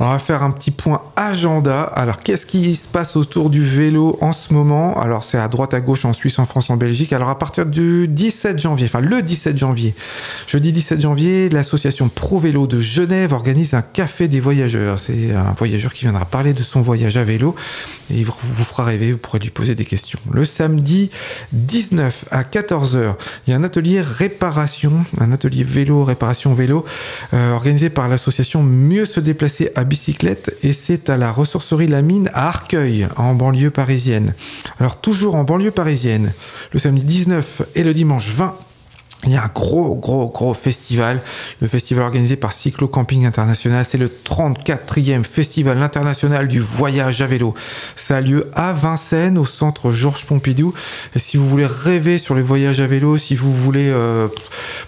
On 0.00 0.08
va 0.08 0.18
faire 0.18 0.42
un 0.42 0.50
petit 0.50 0.70
point 0.70 1.02
agenda. 1.16 1.82
Alors, 1.82 2.18
qu'est-ce 2.18 2.46
qui 2.46 2.76
se 2.76 2.86
passe 2.86 3.16
autour 3.16 3.50
du 3.50 3.62
vélo 3.62 4.16
en 4.20 4.32
ce 4.32 4.52
moment? 4.52 5.00
Alors, 5.00 5.24
c'est 5.24 5.38
à 5.38 5.48
droite, 5.48 5.74
à 5.74 5.80
gauche, 5.80 6.04
en 6.04 6.12
Suisse, 6.12 6.38
en 6.38 6.46
France, 6.46 6.70
en 6.70 6.76
Belgique. 6.76 7.12
Alors, 7.12 7.28
à 7.28 7.38
partir 7.38 7.66
du 7.66 8.06
17 8.08 8.58
janvier, 8.58 8.86
enfin 8.86 9.00
le 9.00 9.22
17 9.22 9.58
janvier, 9.58 9.94
jeudi 10.46 10.72
17 10.72 11.00
janvier, 11.00 11.48
l'association 11.48 12.08
Pro 12.08 12.38
Vélo 12.38 12.66
de 12.66 12.78
Genève 12.78 13.32
organise 13.32 13.74
un 13.74 13.82
café 13.82 14.28
des 14.28 14.40
voyageurs. 14.40 14.98
C'est 14.98 15.34
un 15.34 15.54
voyageur 15.56 15.92
qui 15.92 16.04
viendra 16.04 16.24
parler 16.24 16.52
de 16.52 16.62
son 16.62 16.80
voyage 16.80 17.16
à 17.16 17.24
vélo 17.24 17.54
et 18.10 18.18
il 18.20 18.24
vous 18.24 18.64
fera 18.64 18.84
rêver. 18.84 19.12
Vous 19.12 19.18
pourrez 19.18 19.38
lui 19.38 19.50
poser 19.50 19.74
des 19.74 19.84
questions. 19.84 20.18
Le 20.30 20.44
samedi 20.44 21.10
19 21.52 22.26
à 22.30 22.42
14h, 22.42 23.14
il 23.46 23.50
y 23.50 23.52
a 23.52 23.56
un 23.56 23.64
atelier 23.64 24.00
réparation, 24.00 25.04
un 25.20 25.32
atelier 25.32 25.64
vélo, 25.64 26.04
réparation 26.04 26.54
vélo, 26.54 26.84
euh, 27.34 27.52
organisé 27.52 27.90
par 27.90 28.08
l'association 28.08 28.62
Mieux 28.62 29.06
se 29.06 29.20
déplacer 29.20 29.57
à 29.74 29.84
bicyclette 29.84 30.56
et 30.62 30.72
c'est 30.72 31.10
à 31.10 31.16
la 31.16 31.32
ressourcerie 31.32 31.86
La 31.86 32.02
Mine 32.02 32.30
à 32.32 32.48
Arcueil, 32.48 33.08
en 33.16 33.34
banlieue 33.34 33.70
parisienne. 33.70 34.34
Alors 34.80 35.00
toujours 35.00 35.34
en 35.34 35.44
banlieue 35.44 35.70
parisienne, 35.70 36.32
le 36.72 36.78
samedi 36.78 37.04
19 37.04 37.62
et 37.74 37.82
le 37.82 37.94
dimanche 37.94 38.28
20 38.28 38.56
il 39.24 39.32
y 39.32 39.36
a 39.36 39.44
un 39.44 39.50
gros, 39.52 39.96
gros, 39.96 40.30
gros 40.30 40.54
festival. 40.54 41.20
Le 41.60 41.66
festival 41.66 42.04
organisé 42.04 42.36
par 42.36 42.52
Cyclo 42.52 42.86
Camping 42.86 43.26
International. 43.26 43.84
C'est 43.86 43.98
le 43.98 44.08
34e 44.08 45.24
festival 45.24 45.82
international 45.82 46.46
du 46.46 46.60
voyage 46.60 47.20
à 47.20 47.26
vélo. 47.26 47.54
Ça 47.96 48.18
a 48.18 48.20
lieu 48.20 48.48
à 48.54 48.72
Vincennes, 48.72 49.36
au 49.36 49.44
centre 49.44 49.90
Georges 49.90 50.24
Pompidou. 50.24 50.72
Et 51.16 51.18
si 51.18 51.36
vous 51.36 51.48
voulez 51.48 51.66
rêver 51.66 52.18
sur 52.18 52.36
les 52.36 52.42
voyages 52.42 52.80
à 52.80 52.86
vélo, 52.86 53.16
si 53.16 53.34
vous 53.34 53.52
voulez 53.52 53.88
euh, 53.88 54.28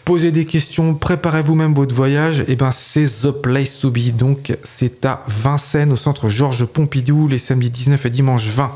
poser 0.04 0.30
des 0.30 0.44
questions, 0.44 0.94
préparez 0.94 1.42
vous-même 1.42 1.74
votre 1.74 1.94
voyage, 1.94 2.44
et 2.46 2.54
ben 2.54 2.70
c'est 2.72 3.06
the 3.06 3.30
place 3.30 3.80
to 3.80 3.90
be. 3.90 4.14
Donc 4.16 4.56
c'est 4.62 5.04
à 5.04 5.24
Vincennes, 5.26 5.92
au 5.92 5.96
centre 5.96 6.28
Georges 6.28 6.66
Pompidou, 6.66 7.26
les 7.26 7.38
samedis 7.38 7.70
19 7.70 8.06
et 8.06 8.10
dimanche 8.10 8.46
20. 8.46 8.70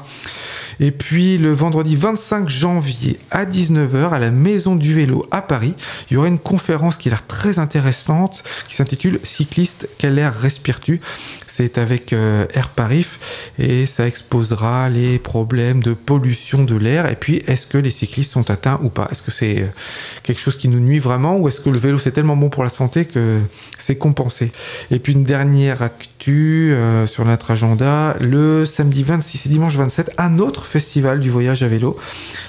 Et 0.80 0.90
puis 0.90 1.38
le 1.38 1.52
vendredi 1.52 1.96
25 1.96 2.48
janvier 2.48 3.18
à 3.30 3.44
19h 3.44 4.10
à 4.10 4.18
la 4.18 4.30
Maison 4.30 4.76
du 4.76 4.94
Vélo 4.94 5.26
à 5.30 5.42
Paris, 5.42 5.74
il 6.10 6.14
y 6.14 6.16
aura 6.16 6.28
une 6.28 6.38
conférence 6.38 6.96
qui 6.96 7.08
a 7.08 7.10
l'air 7.10 7.26
très 7.26 7.58
intéressante 7.58 8.42
qui 8.68 8.74
s'intitule 8.74 9.20
Cycliste, 9.22 9.88
quel 9.98 10.18
air 10.18 10.34
respires-tu? 10.34 11.00
C'est 11.56 11.78
avec 11.78 12.12
euh, 12.12 12.46
Air 12.52 12.70
Parif 12.70 13.52
et 13.60 13.86
ça 13.86 14.08
exposera 14.08 14.90
les 14.90 15.20
problèmes 15.20 15.84
de 15.84 15.92
pollution 15.92 16.64
de 16.64 16.74
l'air 16.74 17.08
et 17.08 17.14
puis 17.14 17.44
est-ce 17.46 17.68
que 17.68 17.78
les 17.78 17.92
cyclistes 17.92 18.32
sont 18.32 18.50
atteints 18.50 18.80
ou 18.82 18.88
pas? 18.88 19.06
Est-ce 19.12 19.22
que 19.22 19.30
c'est 19.30 19.60
euh, 19.60 19.66
quelque 20.24 20.40
chose 20.40 20.58
qui 20.58 20.66
nous 20.66 20.80
nuit 20.80 20.98
vraiment 20.98 21.36
ou 21.36 21.46
est-ce 21.46 21.60
que 21.60 21.70
le 21.70 21.78
vélo 21.78 21.96
c'est 21.96 22.10
tellement 22.10 22.36
bon 22.36 22.50
pour 22.50 22.64
la 22.64 22.70
santé 22.70 23.04
que 23.04 23.38
c'est 23.78 23.94
compensé? 23.94 24.50
Et 24.90 24.98
puis 24.98 25.12
une 25.12 25.22
dernière 25.22 25.80
actu 25.82 26.72
euh, 26.72 27.06
sur 27.06 27.24
notre 27.24 27.52
agenda, 27.52 28.16
le 28.20 28.66
samedi 28.66 29.04
26 29.04 29.46
et 29.46 29.48
dimanche 29.48 29.76
27, 29.76 30.10
un 30.18 30.40
autre 30.40 30.66
festival 30.66 31.20
du 31.20 31.30
voyage 31.30 31.62
à 31.62 31.68
vélo. 31.68 31.96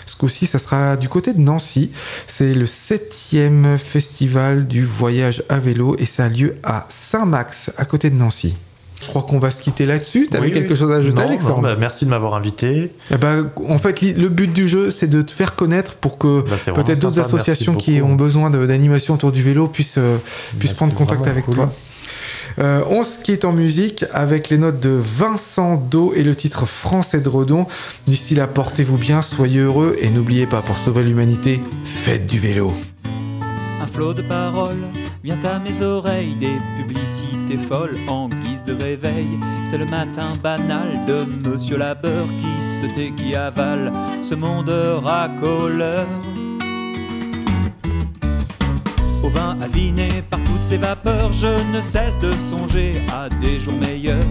Ce 0.08 0.16
coup-ci, 0.16 0.48
ça 0.48 0.58
sera 0.58 0.98
du 0.98 1.10
côté 1.10 1.34
de 1.34 1.42
Nancy. 1.42 1.92
C'est 2.26 2.56
le 2.56 2.66
septième 2.66 3.78
festival 3.78 4.66
du 4.66 4.84
voyage 4.84 5.44
à 5.48 5.60
vélo 5.60 5.96
et 6.00 6.06
ça 6.06 6.26
a 6.26 6.30
lieu 6.30 6.56
à 6.64 6.88
Saint-Max, 6.90 7.72
à 7.78 7.86
côté 7.86 8.10
de 8.10 8.16
Nancy. 8.16 8.56
Je 9.02 9.08
crois 9.08 9.24
qu'on 9.24 9.40
va 9.40 9.52
se 9.52 9.62
quitter 9.62 9.86
là-dessus. 9.86 10.28
T'avais 10.32 10.48
Oui, 10.48 10.54
quelque 10.54 10.72
oui. 10.72 10.76
chose 10.80 10.92
à 10.92 10.96
ajouter, 10.96 11.16
Non, 11.22 11.28
Alexandre 11.28 11.56
non, 11.58 11.62
bah, 11.64 11.76
Merci 11.78 12.06
de 12.06 12.10
m'avoir 12.10 12.34
invité. 12.36 12.92
Eh 13.12 13.18
ben, 13.18 13.50
en 13.68 13.78
fait, 13.78 14.02
le 14.02 14.30
but 14.30 14.52
du 14.52 14.68
jeu, 14.68 14.90
c'est 14.90 15.08
de 15.08 15.22
te 15.22 15.32
faire 15.32 15.56
connaître 15.56 15.96
pour 15.96 16.18
que 16.18 16.42
Bah, 16.50 16.56
peut-être 16.74 17.00
d'autres 17.02 17.20
associations 17.20 17.76
qui 17.76 18.02
ont 18.02 18.16
besoin 18.16 18.50
d'animation 18.50 19.14
autour 19.16 19.32
du 19.32 19.44
vélo 19.44 19.68
puissent, 19.68 19.98
euh, 19.98 20.18
puissent 20.60 20.72
Bah, 20.72 20.78
prendre 20.78 20.94
c'est 20.94 20.98
contact 20.98 21.28
avec 21.28 21.46
cool. 21.46 21.56
toi. 21.56 21.74
Euh, 22.58 22.84
on 22.90 23.04
se 23.04 23.20
quitte 23.22 23.44
en 23.44 23.52
musique 23.52 24.06
avec 24.14 24.50
les 24.50 24.58
notes 24.58 24.80
de 24.80 24.90
Vincent 24.98 25.76
Do 25.76 26.14
et 26.16 26.24
le 26.24 26.36
titre 26.36 26.66
Français 26.66 27.20
de 27.20 27.28
Redon. 27.28 27.68
D'ici 28.08 28.34
là, 28.34 28.48
portez-vous 28.48 28.98
bien, 28.98 29.22
soyez 29.22 29.60
heureux 29.60 29.98
et 30.02 30.10
n'oubliez 30.10 30.46
pas, 30.48 30.62
pour 30.62 30.78
sauver 30.78 31.04
l'humanité, 31.04 31.60
faites 31.84 32.28
du 32.28 32.40
vélo. 32.40 32.74
Un 33.82 33.88
flot 33.88 34.14
de 34.14 34.22
paroles 34.22 34.86
vient 35.24 35.40
à 35.44 35.60
mes 35.60 35.82
oreilles, 35.82 36.36
des 36.38 36.58
publicités 36.82 37.58
folles 37.58 37.98
en 38.08 38.30
guise 38.30 38.55
de 38.66 38.74
réveil. 38.74 39.28
C'est 39.64 39.78
le 39.78 39.86
matin 39.86 40.34
banal 40.42 41.06
de 41.08 41.26
Monsieur 41.48 41.78
Labeur 41.78 42.26
qui 42.38 42.54
se 42.68 42.86
tait, 42.94 43.12
qui 43.12 43.36
avale 43.36 43.92
ce 44.22 44.36
monde 44.36 44.70
racoleur. 45.04 46.08
Au 49.24 49.30
vin 49.30 49.58
aviné 49.62 50.08
par 50.30 50.40
toutes 50.44 50.64
ces 50.64 50.78
vapeurs, 50.78 51.32
je 51.34 51.76
ne 51.76 51.82
cesse 51.82 52.20
de 52.20 52.32
songer 52.38 53.02
à 53.12 53.30
des 53.30 53.60
jours 53.60 53.80
meilleurs. 53.80 54.26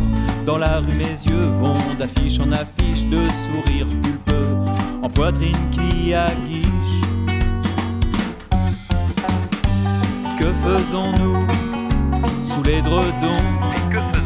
Dans 0.47 0.59
la 0.59 0.79
rue, 0.79 0.95
mes 0.95 1.17
yeux 1.27 1.49
vont 1.61 1.95
d'affiche 1.99 2.39
en 2.39 2.53
affiche, 2.53 3.05
de 3.07 3.21
sourires 3.29 3.89
pulpeux, 4.03 4.57
en 5.03 5.09
poitrine 5.09 5.71
qui 5.71 6.15
aguiche. 6.15 7.01
Que 10.39 10.53
faisons-nous 10.53 11.47
sous 12.43 12.63
les 12.63 12.83
dredons? 12.83 14.24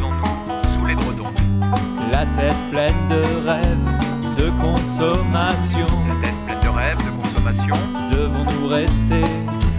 La 2.19 2.27
tête 2.27 2.57
pleine 2.73 3.07
de 3.07 3.49
rêves, 3.49 3.87
de 4.37 4.51
consommation. 4.61 5.87
La 6.09 6.27
tête 6.27 6.35
pleine 6.47 6.61
de 6.65 6.69
rêves, 6.69 6.97
de 6.97 7.23
consommation 7.23 7.77
Devons-nous 8.11 8.67
rester 8.67 9.23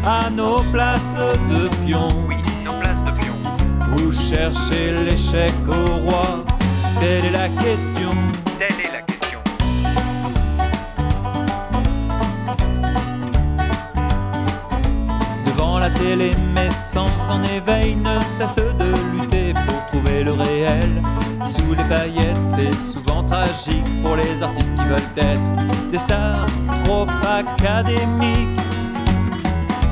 à 0.05 0.29
nos 0.29 0.61
places 0.71 1.17
de 1.17 1.67
pion? 1.85 2.07
Oui, 2.29 2.37
nos 2.63 2.71
places 2.79 3.03
de 3.05 3.11
pion. 3.19 3.35
Ou 3.97 4.13
chercher 4.13 5.03
l'échec 5.03 5.53
au 5.67 5.97
roi 5.97 6.45
Telle 7.01 7.25
est 7.25 7.31
la 7.31 7.49
question. 7.49 8.11
Telle 8.57 8.85
est 8.85 8.93
la 8.93 9.01
question. 9.01 9.39
Devant 15.45 15.79
la 15.79 15.89
télé, 15.89 16.31
mes 16.55 16.71
sens 16.71 17.29
en 17.29 17.43
éveil 17.43 17.97
ne 17.97 18.17
cessent 18.47 18.73
de 18.77 18.91
lutter 19.11 19.53
pour 19.53 19.85
trouver 19.87 20.23
le 20.23 20.31
réel. 20.31 21.03
Sous 21.43 21.73
les 21.75 21.83
paillettes, 21.83 22.43
c'est 22.43 22.73
souvent 22.73 23.23
tragique 23.23 24.01
pour 24.01 24.15
les 24.15 24.41
artistes 24.41 24.73
qui 24.75 24.85
veulent 24.85 25.13
être 25.17 25.89
des 25.91 25.97
stars 25.97 26.45
trop 26.85 27.05
académiques. 27.27 28.59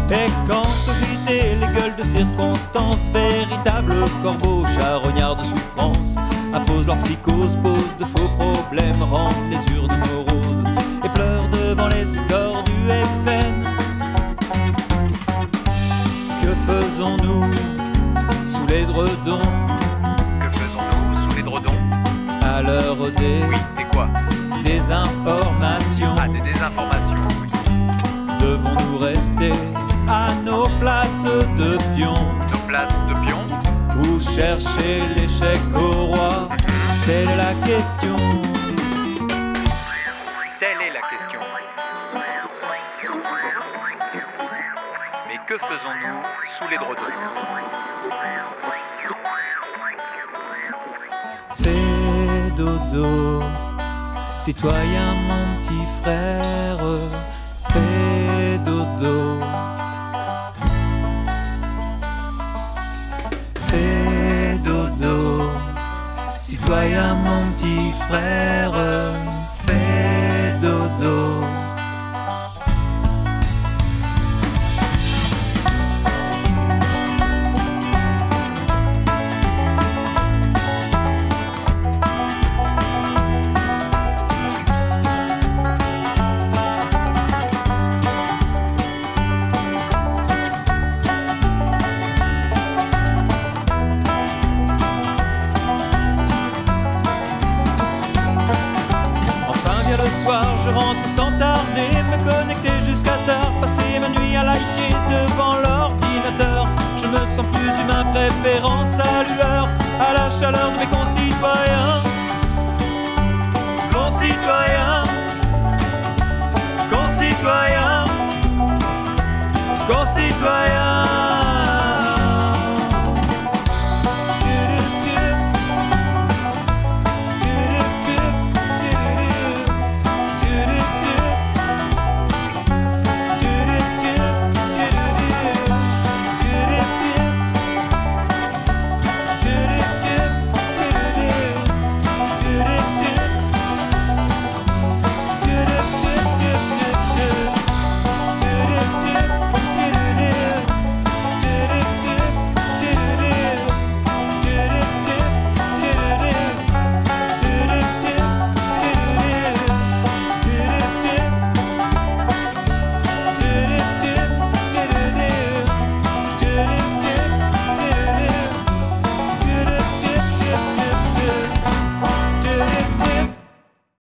Et 0.10 0.30
quand 0.48 0.64
JT, 0.64 1.56
les 1.60 1.80
gueules 1.80 1.96
de 1.98 2.04
circonstance, 2.04 3.10
véritables 3.12 3.94
corbeaux 4.24 4.66
charognards 4.66 5.36
de 5.36 5.44
souffrance, 5.44 6.16
apposent 6.54 6.88
leur 6.88 6.98
psychose, 7.00 7.58
posent 7.62 7.98
de 8.00 8.06
faux 8.06 8.30
problèmes, 8.40 9.04
rendent 9.04 9.50
les 9.50 9.76
urnes 9.76 9.98
moroses 10.10 10.64
et 11.04 11.10
pleurent 11.10 11.50
devant 11.50 11.90
les 11.90 12.06
scores 12.06 12.64
du 12.64 12.90
FN. 13.26 13.66
Que 16.42 16.56
faisons-nous? 16.72 17.77
sous 18.48 18.66
les 18.68 18.86
dredons 18.86 19.40
Que 20.42 20.58
faisons-nous 20.58 21.30
sous 21.30 21.36
les 21.36 21.44
dredons? 21.44 21.76
À 22.42 22.62
l'heure 22.62 23.12
des. 23.12 23.42
Oui, 23.50 23.58
des 23.78 23.84
quoi? 23.92 24.08
Ah, 24.16 24.64
des 24.64 24.92
informations. 24.92 26.16
Des. 26.16 26.52
Devons-nous 28.42 28.98
rester 29.00 29.52
à 30.08 30.34
nos 30.46 30.68
places 30.80 31.26
de 31.26 31.78
pions 31.96 32.14
Nos 32.52 32.68
places 32.68 32.94
de 33.10 33.14
pions 33.26 33.46
Ou 34.00 34.20
chercher 34.20 35.04
l'échec 35.16 35.60
au 35.76 36.06
roi? 36.06 36.50
Telle 37.06 37.36
la 37.36 37.54
question. 37.68 38.16
Faisons-nous 45.60 46.22
sous 46.58 46.70
les 46.70 46.78
drodons 46.78 47.02
Fais 51.56 52.52
dodo, 52.56 53.44
citoyen 54.38 55.14
mon 55.28 55.62
petit 55.62 55.86
frère, 56.02 56.78
fais 57.70 58.58
dodo. 58.60 59.40
Fais 63.56 64.58
dodo, 64.64 65.50
citoyen 66.38 67.16
mon 67.16 67.52
petit 67.54 67.92
frère, 68.08 69.27